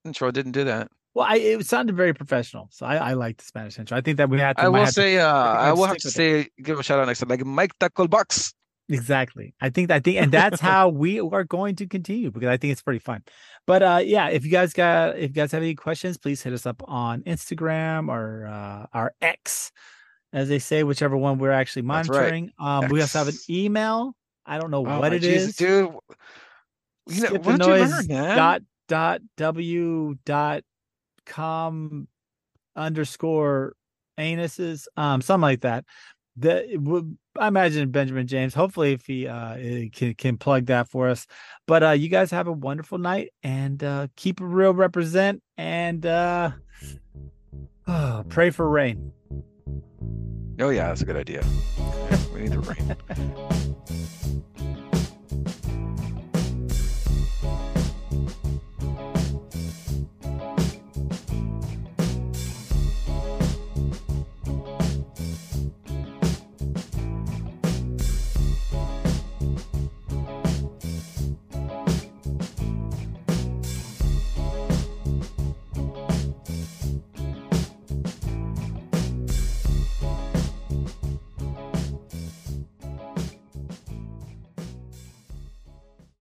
[0.05, 0.89] intro didn't do that.
[1.15, 3.97] well, I, it sounded very professional, so I, I like the Spanish intro.
[3.99, 4.63] I think that we had to.
[4.65, 7.01] I will have to- say, uh, I have will have to say, give a shout
[7.01, 8.55] out next time, like Mike Tackle Box.
[8.91, 9.55] Exactly.
[9.61, 12.73] I think I think and that's how we are going to continue because I think
[12.73, 13.23] it's pretty fun.
[13.67, 16.55] But uh yeah, if you guys got if you guys have any questions, please hit
[16.55, 19.73] us up on Instagram or uh our X,
[20.33, 22.19] as they say, whichever one we're actually That's right.
[22.19, 22.53] monitoring.
[22.59, 24.15] Um we also have an email.
[24.47, 25.57] I don't know Oh, what it Jesus, is.
[25.57, 25.91] dude.
[27.09, 28.37] You know, Skip what the noise learn, man?
[28.37, 30.63] dot dot w dot
[31.27, 32.09] com
[32.77, 33.75] underscore
[34.19, 35.85] anuses um something like that
[36.37, 41.09] the i imagine benjamin james hopefully if he uh eh, can can plug that for
[41.09, 41.27] us
[41.67, 46.07] but uh you guys have a wonderful night and uh keep it real represent and
[46.07, 46.51] uh
[47.87, 49.13] oh, pray for rain
[50.61, 51.45] Oh yeah, that's a good idea.
[52.35, 52.97] we need the rain.